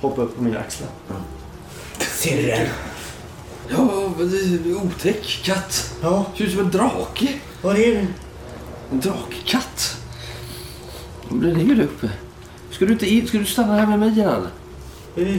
[0.00, 0.88] Hoppa upp på mina axlar.
[1.98, 2.66] Ser du den?
[3.68, 5.94] Ja, det otäck katt.
[6.02, 7.28] Ja, Ser ut som en drake.
[7.62, 8.06] vad är den?
[8.92, 9.96] En drakkatt.
[11.28, 12.10] Den ligger där uppe.
[12.70, 14.42] Ska du, inte in, ska du stanna här med mig Gerard?
[15.16, 15.36] Eh,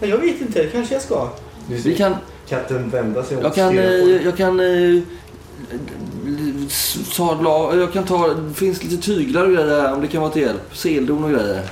[0.00, 1.28] Jag vet inte, kanske jag ska.
[1.68, 2.14] Vi kan...
[2.48, 3.78] Katten vänder sig om Jag kan...
[3.78, 3.84] eh.
[4.24, 4.60] Jag kan...
[4.60, 5.02] eh,
[6.66, 8.28] s- Ta, la- jag kan ta...
[8.34, 10.76] Det finns lite tyglar och grejer här om det kan vara till hjälp.
[10.76, 11.62] Seldon och grejer.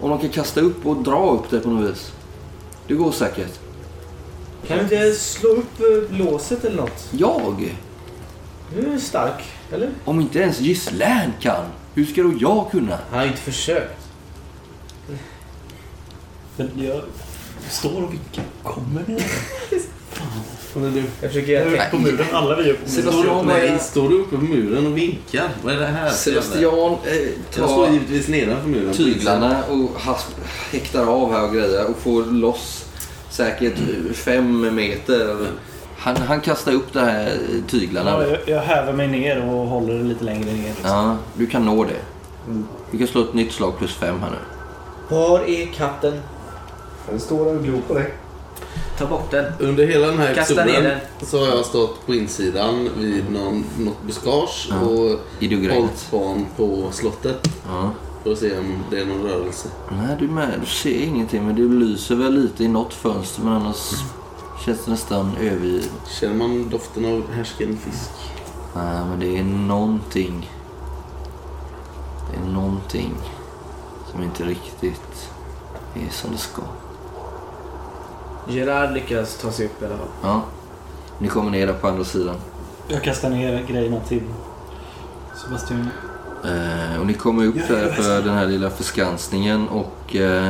[0.00, 2.12] Om de kan kasta upp och dra upp det på något vis.
[2.86, 3.60] Det går säkert.
[4.66, 7.08] Kan du inte slå upp eh, låset eller något?
[7.10, 7.74] Jag?
[8.74, 9.42] Du är stark,
[9.72, 9.90] eller?
[10.04, 11.64] Om inte ens Gislän kan.
[11.94, 12.98] Hur ska då jag kunna?
[13.10, 13.98] Han har inte försökt.
[16.56, 17.02] Men jag
[17.70, 18.44] står och vinkar.
[18.62, 19.22] Kommer ni?
[21.20, 22.26] Jag försöker göra På muren.
[22.32, 22.88] Alla vi är på muren.
[22.88, 25.48] Sebastian, Nej, står du uppe på muren och vinkar?
[25.62, 26.10] Vad är det här?
[26.10, 26.62] Sebastian
[27.04, 27.14] eh,
[27.56, 28.94] Jag står tar givetvis nedanför muren.
[28.94, 30.28] tyglarna och hasp,
[30.70, 32.84] häktar av här och grejer och får loss
[33.40, 33.74] säkert
[34.16, 35.36] fem meter.
[35.98, 37.32] Han, han kastar upp de här
[37.68, 38.10] tyglarna.
[38.10, 40.62] Ja, jag, jag häver mig ner och håller det lite längre ner.
[40.68, 40.90] Liksom.
[40.90, 42.00] Ja, du kan nå det.
[42.90, 44.36] Du kan slå ett nytt slag plus fem här nu.
[45.16, 46.20] Var är katten?
[47.10, 48.14] Den står där och glor på dig.
[48.98, 49.44] Ta bort den.
[49.60, 51.26] Under hela den här Kasta ner episoden den.
[51.28, 54.76] så har jag stått på insidan vid någon, något buskage Ja.
[54.80, 55.18] och
[55.74, 57.90] hållit span på slottet Ja.
[58.22, 59.68] För att se om det är någon rörelse.
[59.90, 60.60] Nej, du, är med.
[60.60, 63.92] du ser ingenting men det lyser väl lite i något fönster men annars
[64.64, 65.92] känns det nästan övergivet.
[66.08, 68.10] Känner man doften av härsken fisk?
[68.74, 70.50] Nej, men det är någonting.
[72.30, 73.14] Det är någonting
[74.12, 75.30] som inte riktigt
[75.94, 76.62] är som det ska.
[78.48, 80.08] Gerard lyckas ta sig upp i alla fall.
[80.22, 80.42] Ja.
[81.18, 82.36] Ni kommer ner där på andra sidan.
[82.88, 84.22] Jag kastar ner grejerna till
[85.44, 85.88] Sebastian.
[86.44, 90.48] Eh, och ni kommer upp där för den här lilla förskansningen och eh,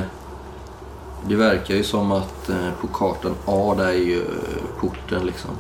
[1.28, 5.51] det verkar ju som att eh, på kartan A där är ju eh, porten liksom.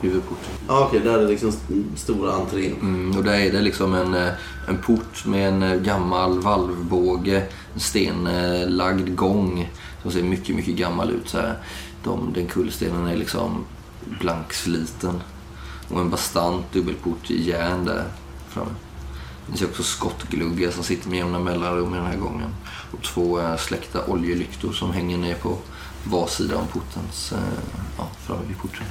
[0.00, 0.44] Huvudporten.
[0.68, 2.74] Ja, okej, där är liksom st- stora entrén.
[2.80, 4.28] Mm, och där är det liksom en, eh,
[4.68, 7.42] en port med en eh, gammal valvbåge,
[7.74, 9.70] en stenlagd gång
[10.02, 11.28] som ser mycket, mycket gammal ut.
[11.28, 11.54] Så här.
[12.04, 13.64] De, den kullerstenen är liksom
[14.20, 15.20] blanksliten.
[15.88, 18.04] Och en bastant dubbelport i järn där
[18.48, 18.70] framme.
[19.50, 22.50] Ni ser också skottgluggar som sitter med jämna mellanrum i den här gången.
[22.92, 25.58] Och två eh, släckta oljelyktor som hänger ner på
[26.04, 27.38] var sida om portens, eh,
[27.98, 28.86] ja, framme vid porten.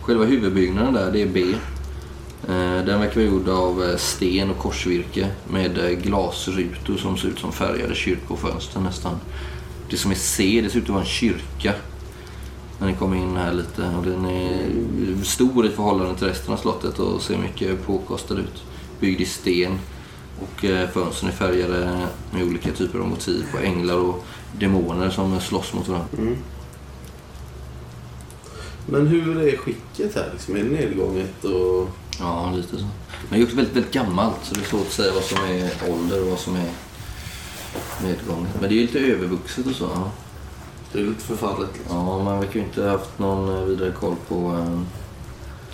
[0.00, 1.40] Själva huvudbyggnaden där, det är B.
[2.48, 7.52] Eh, den verkar vara gjord av sten och korsvirke med glasrutor som ser ut som
[7.52, 9.20] färgade kyrkofönster nästan.
[9.90, 11.74] Det som är C, det ser ut att vara en kyrka.
[12.78, 13.82] När ni kommer in här lite.
[13.82, 18.62] Och den är stor i förhållande till resten av slottet och ser mycket påkostad ut.
[19.00, 19.78] Byggd i sten.
[20.40, 24.24] Och eh, fönstren är färgade med olika typer av motiv på änglar och
[24.58, 26.08] demoner som slåss mot varandra.
[28.86, 30.30] Men hur är skicket här?
[30.32, 31.88] Liksom, är det nedgånget och...
[32.18, 32.84] Ja, lite så.
[33.30, 35.38] Men det är också väldigt, väldigt gammalt så det är svårt att säga vad som
[35.44, 36.70] är ålder och vad som är
[38.02, 38.50] nedgånget.
[38.60, 39.84] Men det är ju lite övervuxet och så.
[39.94, 40.10] Ja,
[40.92, 41.68] Det är lite förfallet.
[41.74, 41.96] Liksom.
[41.96, 44.80] ja man verkar ju inte ha haft någon eh, vidare koll på eh,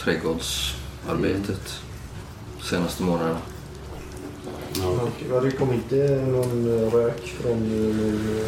[0.05, 1.81] trädgårdsarbetet
[2.65, 3.39] senaste månaderna.
[5.33, 8.41] Och Det kom inte någon eh, rök från uh,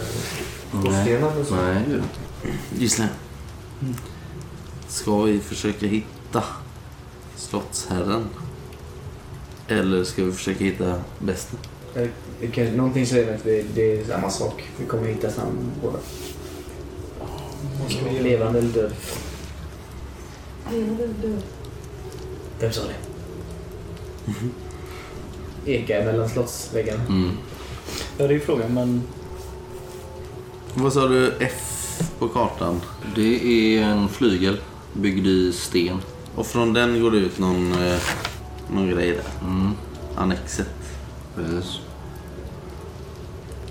[0.71, 1.33] skorstenen?
[1.33, 1.55] eller så?
[1.55, 2.05] Nej, det gör det
[2.53, 2.83] inte.
[2.83, 3.09] Gisslan.
[4.89, 6.43] Ska vi försöka hitta
[7.37, 8.25] slottsherren?
[9.69, 11.59] Eller ska vi försöka hitta bästen?
[11.95, 14.65] Eh, Någonting säger mig att det, det är samma sak.
[14.79, 15.51] Vi kommer hitta samma
[15.83, 15.99] båda.
[18.21, 18.93] Levande eller död.
[22.61, 23.06] Vem sa det?
[25.67, 27.05] Ekar mellan slottsväggarna.
[27.09, 27.31] Mm.
[28.19, 29.03] Ja, det är frågan, men
[30.75, 31.33] Vad sa du?
[31.41, 31.73] F
[32.19, 32.81] på kartan?
[33.15, 34.57] Det är en flygel
[34.93, 36.01] byggd i sten.
[36.35, 37.99] Och från den går det ut någon, eh,
[38.73, 39.49] någon grej där.
[39.49, 39.73] Mm.
[40.17, 40.69] Annexet.
[41.35, 41.79] Precis.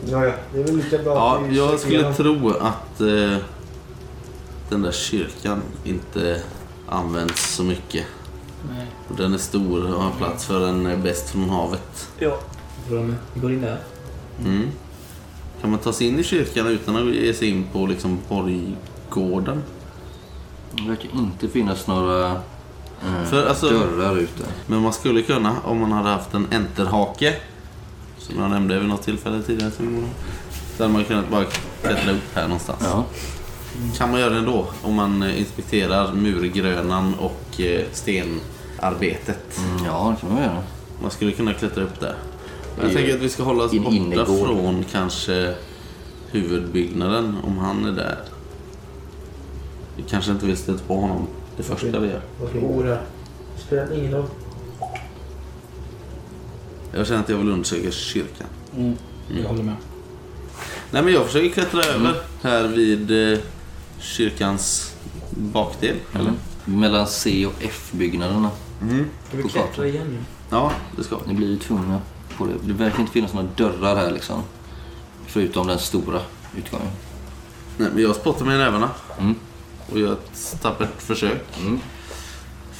[0.09, 0.33] Ja, ja.
[0.53, 2.13] Det är väl lika bra Ja, att vi jag skulle igenom.
[2.13, 3.37] tro att eh,
[4.69, 6.41] den där kyrkan inte
[6.87, 8.05] används så mycket.
[8.73, 8.87] Nej.
[9.09, 12.09] Och den är stor och har plats för en bäst från havet.
[12.19, 12.39] Ja.
[13.33, 13.77] Vi går in där.
[14.45, 14.67] Mm.
[15.61, 19.63] Kan man ta sig in i kyrkan utan att ge sig in på liksom borggården?
[20.71, 24.43] Det verkar inte finnas några eh, För, alltså- dörrar ute.
[24.67, 27.35] Men man skulle kunna om man hade haft en enterhake.
[28.17, 29.71] Som jag nämnde vid något tillfälle tidigare.
[30.77, 31.45] Så hade man kunnat bara
[31.81, 32.79] klättra upp här någonstans.
[32.83, 33.03] Ja.
[33.97, 37.81] Kan man göra det ändå om man eh, inspekterar murgrönan och eh,
[38.75, 39.57] stenarbetet.
[39.57, 40.63] Mm, ja, det kan man göra.
[41.01, 42.15] Man skulle kunna klättra upp där.
[42.77, 44.47] Men jag tänker att vi ska hålla oss i en borta innergård.
[44.47, 45.55] från kanske
[46.31, 48.19] huvudbyggnaden om han är där.
[49.97, 52.21] Vi kanske inte vill stöta på honom det första vi gör.
[52.61, 52.97] Ora.
[53.57, 54.25] Spelar ingen roll.
[56.93, 58.47] Jag känner att jag vill undersöka kyrkan.
[58.77, 58.95] Mm.
[59.41, 59.75] Jag håller med.
[60.91, 63.39] Nej men jag försöker klättra över här vid eh,
[63.99, 64.95] kyrkans
[65.29, 65.95] bakdel.
[66.13, 66.23] Eller?
[66.23, 66.35] Mm.
[66.65, 68.51] Mellan C och F-byggnaderna
[68.89, 69.05] Mm.
[69.27, 70.17] Ska vi klättra igen nu?
[70.49, 71.27] Ja, det ska vi.
[71.27, 72.01] Ni blir ju tvungna
[72.37, 72.53] på det.
[72.63, 74.43] Det verkar inte finnas några dörrar här liksom.
[75.27, 76.19] Förutom den stora
[76.57, 76.87] utgången.
[77.77, 79.35] Nej, men jag spottar med nävarna Mm.
[79.91, 81.43] och gör ett tappert försök.
[81.61, 81.79] Mm.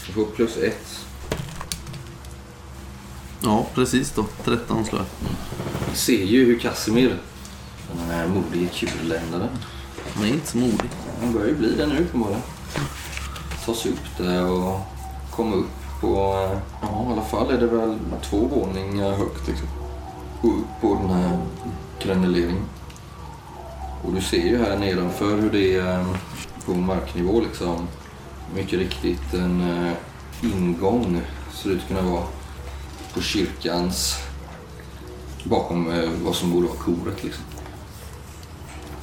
[0.08, 1.00] Du får plus ett.
[3.44, 4.26] Ja, precis då.
[4.44, 5.30] 13 slår jag.
[5.92, 7.18] Du ser ju hur Casimir,
[7.98, 9.50] den här modige tjurländaren,
[10.16, 10.90] Han är inte så modig.
[11.22, 12.42] han börjar ju bli det nu uppenbarligen.
[13.66, 14.80] Ta sig upp där och
[15.32, 15.66] komma upp
[16.02, 16.18] på,
[16.82, 19.68] ja i alla fall är det väl två våningar högt liksom.
[20.44, 21.40] Upp på den här
[22.04, 22.66] granuleringen.
[24.04, 26.08] Och du ser ju här nedanför hur det är eh,
[26.66, 27.88] på marknivå liksom.
[28.56, 29.94] Mycket riktigt en eh,
[30.42, 31.22] ingång
[31.54, 32.24] ser ut att kunna vara
[33.14, 34.18] på kyrkans
[35.44, 37.44] bakom eh, vad som borde vara koret liksom.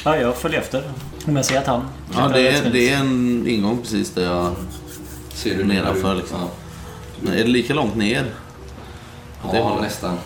[0.05, 0.93] Ja, jag följer efter.
[1.27, 1.83] Om jag ser att han...
[2.15, 4.55] Ja, det är, det är en ingång precis där jag...
[5.35, 6.39] Ser du Nedanför, liksom.
[6.41, 6.49] Ja,
[7.27, 8.23] är det lika långt ner?
[9.51, 9.83] Det ja håller.
[9.83, 10.19] nästan.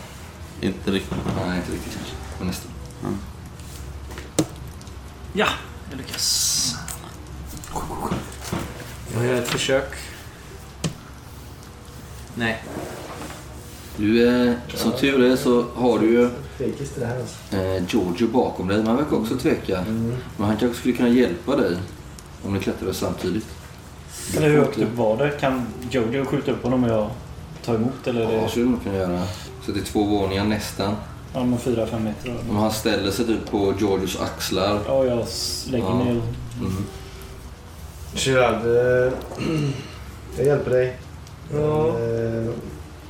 [0.61, 1.19] Inte riktigt.
[1.47, 2.15] Nej, inte riktigt kanske.
[2.39, 2.71] Men nästan.
[5.33, 5.47] Ja,
[5.91, 6.75] jag lyckas.
[9.15, 9.95] Jag gör ett försök.
[12.35, 12.63] Nej.
[13.97, 17.57] Du, eh, som tur är så har du ju det alltså.
[17.57, 18.77] eh, Giorgio bakom dig.
[18.77, 19.85] Men han verkar också tveka.
[20.37, 21.77] Men han kanske skulle kunna hjälpa dig
[22.45, 23.47] om ni klättrar samtidigt.
[24.37, 25.31] Eller hur högt upp var det?
[25.31, 27.11] Kan Jojo skjuta upp honom och jag
[27.65, 28.07] ta emot?
[28.07, 29.23] Eller Ja, det skulle nog kunna göra.
[29.67, 30.95] Så det är två våningar nästan.
[31.35, 32.35] ja, men fyra, fem meter?
[32.49, 34.81] Men han ställer sig typ på Giorgios axlar.
[34.87, 35.27] Ja, jag
[35.71, 35.95] lägger Ja.
[35.95, 36.23] mig ner.
[36.61, 36.85] Mm.
[38.15, 39.13] Gerard, eh,
[40.37, 40.97] jag hjälper dig.
[41.53, 41.89] Ja.
[41.89, 42.51] Eh,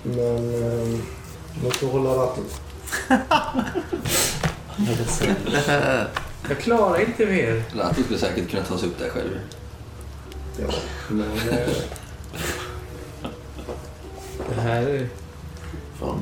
[0.02, 0.98] men eh,
[1.54, 2.44] du måste hålla ratten.
[6.48, 7.62] Jag klarar inte mer.
[7.72, 9.30] Lato skulle säkert kunna ta sig upp där själv.
[10.61, 10.74] Ja,
[11.09, 11.68] men eh,
[14.54, 15.09] Det här är...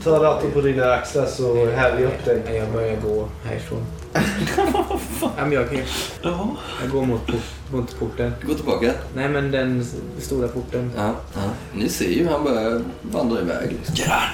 [0.04, 2.42] ta ratten på dina axlar så häver jag upp dig.
[2.44, 3.86] Nej, jag börjar gå härifrån.
[5.20, 5.78] ja, men jag, kan-
[6.82, 7.40] jag går mot, port,
[7.72, 8.32] mot porten.
[8.46, 8.92] Gå tillbaka.
[9.14, 9.86] Nej, men den
[10.20, 10.92] stora porten.
[10.96, 11.40] Ja, ja.
[11.74, 13.76] Ni ser ju hur han börjar vandra iväg.
[13.94, 14.30] Gerard!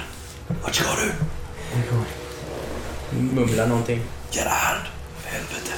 [0.63, 1.13] Vart ska du?
[3.21, 4.03] Mumla någonting.
[4.31, 4.87] Gerard!
[5.19, 5.73] För helvete.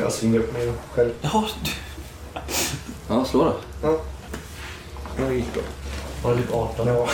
[0.00, 1.10] Jag svingar upp mig själv.
[1.20, 1.70] Ja, du...
[3.08, 3.54] Ja, slå då.
[3.82, 3.96] Ja.
[5.16, 5.62] Det gick bra.
[6.22, 6.86] Var det typ 18?
[6.88, 7.06] Ja.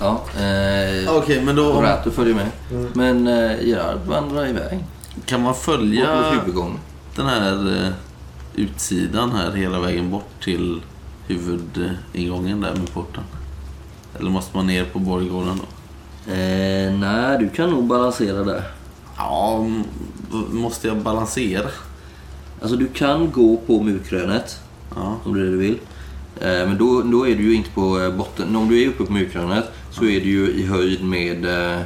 [0.00, 2.46] Ja, eh, Okej, men då om, Rato följer med.
[2.94, 4.84] Men eh, Gerard vandrar iväg.
[5.26, 6.78] kan man mot följa huvudgången.
[7.16, 7.88] den här eh,
[8.54, 10.82] utsidan här hela vägen bort till
[11.26, 13.22] huvudingången där med porten?
[14.18, 16.32] Eller måste man ner på borggården då?
[16.32, 18.62] Eh, nej, du kan nog balansera där.
[19.16, 19.84] Ja, m-
[20.50, 21.68] måste jag balansera?
[22.62, 24.60] Alltså du kan gå på murkrönet
[24.96, 25.16] Ja.
[25.24, 25.78] om det är det du vill.
[26.40, 28.56] Eh, men då, då är du ju inte på eh, botten.
[28.56, 31.80] Om du är uppe på murkrönet så är du ju i höjd med eh,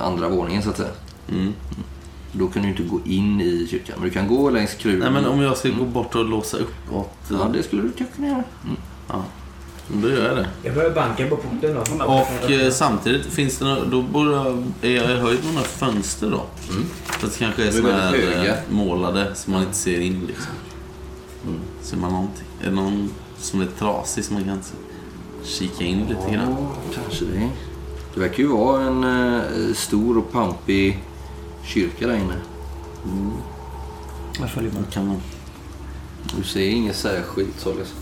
[0.00, 0.90] andra våningen så att säga.
[1.32, 1.52] Mm.
[2.32, 3.94] Då kan du inte gå in i kyrkan.
[3.98, 5.00] Men du kan gå längs kruven.
[5.00, 7.10] Nej, men om jag ska gå bort och låsa upp åt...
[7.30, 8.44] Ja, det skulle du kunna göra.
[8.64, 8.76] Mm.
[9.08, 9.24] Ja,
[9.92, 10.48] då gör det.
[10.62, 12.04] Jag börjar banka på porten då.
[12.04, 15.66] Och eh, samtidigt finns det nå- då borde jag, är jag i höjd med några
[15.68, 16.42] fönster då.
[17.06, 18.54] Fast det kanske är såna här höga.
[18.54, 20.52] eh, målade så man inte ser in liksom.
[21.82, 22.44] Ser man någonting?
[22.62, 24.74] Är det någon som är trasig som man kan se-
[25.44, 26.56] kika in lite grann?
[26.60, 26.72] Ja,
[27.02, 27.48] kanske det.
[28.14, 29.42] Det verkar ju vara en eh,
[29.74, 31.04] stor och pampig
[31.64, 32.34] kyrka där inne.
[34.40, 34.92] Jag följer med.
[34.92, 35.20] Kan man...
[36.36, 37.96] Du ser inget särskilt så liksom.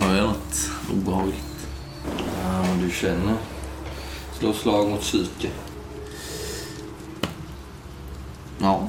[0.00, 1.68] Hör jag något obehagligt?
[2.42, 3.34] Ja, du känner.
[4.38, 5.48] Slå slag mot psyke.
[8.58, 8.88] Ja,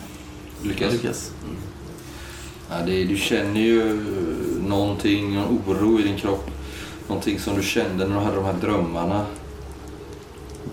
[0.63, 0.93] Lyckas.
[0.93, 1.31] lyckas.
[2.69, 4.05] Ja, det är, du känner ju
[4.67, 6.51] någonting, någon oro i din kropp.
[7.07, 9.25] Någonting som du kände när du hade de här drömmarna.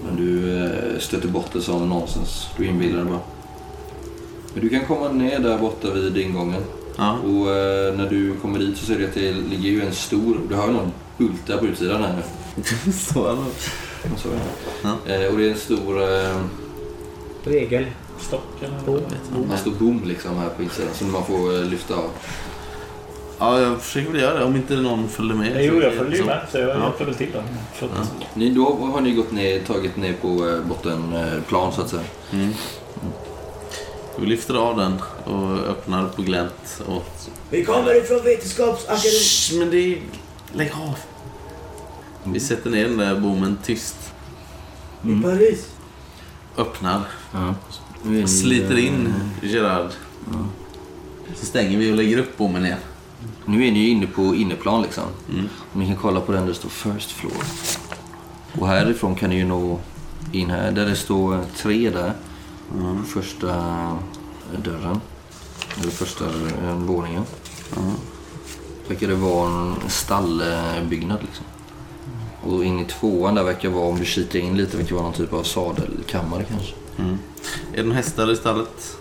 [0.05, 2.47] Men du eh, stöter bort det som nonsens.
[2.57, 3.21] Du inbillar dig bara.
[4.55, 6.63] Men du kan komma ner där borta vid ingången.
[6.97, 9.93] Ja, Och eh, när du kommer dit så ser du att det ligger ju en
[9.93, 10.39] stor...
[10.49, 12.63] Du har ju någon bultar på utsidan här nu.
[12.93, 13.43] så är det.
[14.11, 14.39] Jag såg det.
[14.83, 15.15] Ja.
[15.15, 16.03] Eh, och det är en stor...
[16.03, 16.37] Eh,
[17.45, 17.87] Regel.
[18.21, 18.99] Stock eller?
[19.53, 22.11] en stor bom liksom här på insidan som man får eh, lyfta av.
[23.39, 25.65] Ja, jag försöker väl göra det om inte någon följer med.
[25.65, 26.41] Jo, så- jag följer ju så- med.
[26.53, 26.83] Så jag Ja.
[26.85, 27.41] hjälper väl till då.
[27.75, 31.89] För att, Ni, då har ni gått ner, tagit ner på eh, bottenplan så att
[31.89, 32.03] säga.
[32.33, 32.49] Mm.
[34.19, 37.31] Vi lyfter av den och öppnar på glänt åt...
[37.51, 39.21] Vi kommer ifrån Vetenskapsakademin.
[39.21, 39.99] Shh, men det är...
[40.53, 40.99] Lägg av!
[42.25, 43.97] Vi sätter ner den där bommen tyst.
[45.03, 45.69] I Paris.
[46.57, 47.01] Öppnar.
[47.33, 47.55] Ja.
[48.03, 49.91] Ni, Sliter in Gerard.
[51.35, 52.79] Så stänger vi och lägger upp bommen igen.
[53.45, 55.05] Nu är ni ju inne på inneplan liksom.
[55.33, 55.49] Mm.
[55.73, 57.45] Och ni kan kolla på den där det står First Floor.
[58.61, 59.79] Och härifrån kan ni ju nå
[60.33, 60.73] in här.
[60.73, 62.13] Där det står tre där.
[63.07, 63.49] Första
[64.53, 65.01] eh, dörren.
[65.81, 67.23] Eller första eh, våningen.
[68.89, 71.45] Verkar det vara en stallbyggnad liksom.
[72.43, 75.13] Och in i tvåan där verkar vara, om du kikar in lite, verkar vara någon
[75.13, 76.75] typ av sadelkammare kanske.
[76.99, 77.19] Mm.
[77.73, 78.97] Är det några hästar i stallet?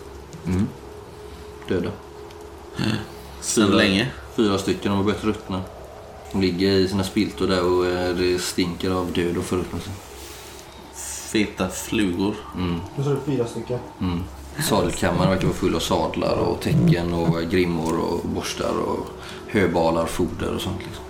[0.45, 0.67] Mm.
[1.67, 1.89] Döda.
[3.41, 3.77] Sedan Fyra.
[3.77, 4.07] länge?
[4.35, 5.61] Fyra stycken, de har börjat ruttna.
[6.31, 9.89] De ligger i sina spiltor där och eh, det stinker av död och förruttnelse.
[11.35, 12.35] Feta flugor.
[12.57, 12.79] Mm.
[12.95, 13.79] Nu sa du fyra stycken.
[14.01, 14.23] Mm.
[14.59, 19.07] Sadelkammaren verkar vara full av sadlar och tecken och grimmor och borstar och
[19.47, 20.79] höbalar, foder och sånt.
[20.79, 21.03] Liksom.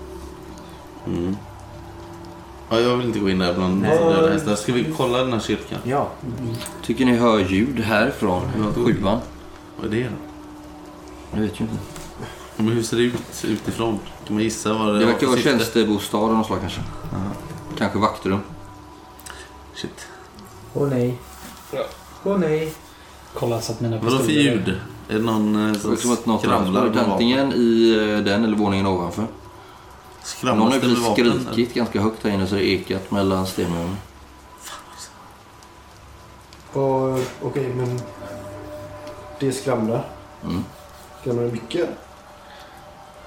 [1.07, 1.35] Mm.
[2.69, 4.55] Ja, jag vill inte gå in där bland döda hästar.
[4.55, 5.79] Ska vi kolla den här kyrkan?
[5.83, 6.09] Ja.
[6.83, 9.19] Tycker ni hör ljud härifrån sjuan?
[9.77, 10.09] Vad är det då?
[11.31, 11.77] Jag vet ju inte.
[12.55, 13.99] Men hur ser det ut utifrån?
[14.27, 16.81] Kan man gissa vad det, Det verkar vara tjänstebostad av något slag kanske.
[17.77, 18.39] Kanske vaktrum.
[19.75, 20.07] Shit.
[20.75, 21.17] Åh nej.
[22.23, 22.73] Åh nej.
[23.33, 24.79] Kolla så att mina Vadå för pistoler- ljud?
[25.09, 29.21] Är det någon eh, som har skramlar med antingen i eh, den eller våningen ovanför.
[29.21, 29.29] Någon
[30.23, 31.31] Skramlas har det ju med vapen?
[31.31, 31.51] eller?
[31.51, 33.95] skrikit ganska högt här inne så det ekat mellan stenmurarna.
[37.41, 37.99] Okej, men
[39.39, 40.05] det skramlar.
[40.43, 40.63] Mm.
[41.21, 41.89] Skramlar det mycket?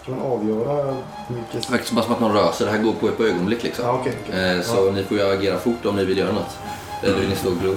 [0.04, 0.94] Kan man avgöra
[1.28, 1.62] hur mycket?
[1.66, 2.66] Det verkar som som att någon rör sig.
[2.66, 3.84] Det här går på ett ögonblick liksom.
[3.84, 4.12] Ja, okej.
[4.28, 4.56] okej.
[4.56, 6.58] Eh, Så ni får ju agera fort om ni vill göra något.
[7.02, 7.74] Ni stå och glo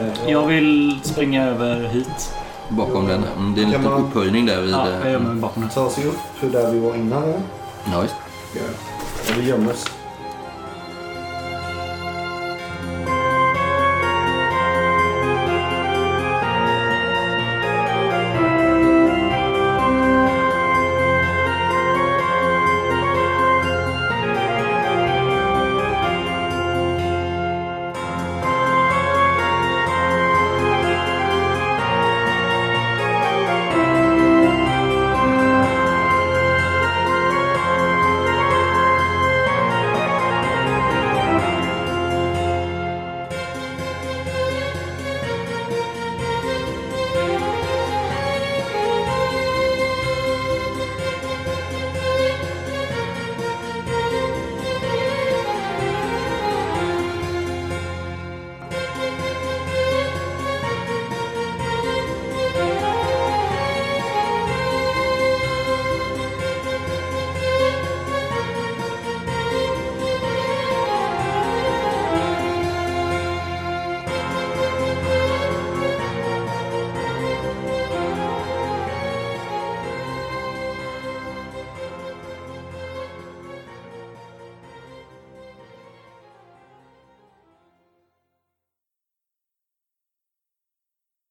[0.00, 2.34] Nej, Jag vill springa över hit.
[2.68, 3.24] bakom den?
[3.38, 4.70] Mm, det är en Kan liten man- upphöjning där vid...
[4.74, 5.70] Ja, eh, jag gör mig bakom den.
[5.70, 7.34] Ta sig upp hur där vi var innan.
[7.92, 8.14] Ja, visst.
[8.54, 8.62] Ja,
[9.38, 9.84] vi gömmer oss.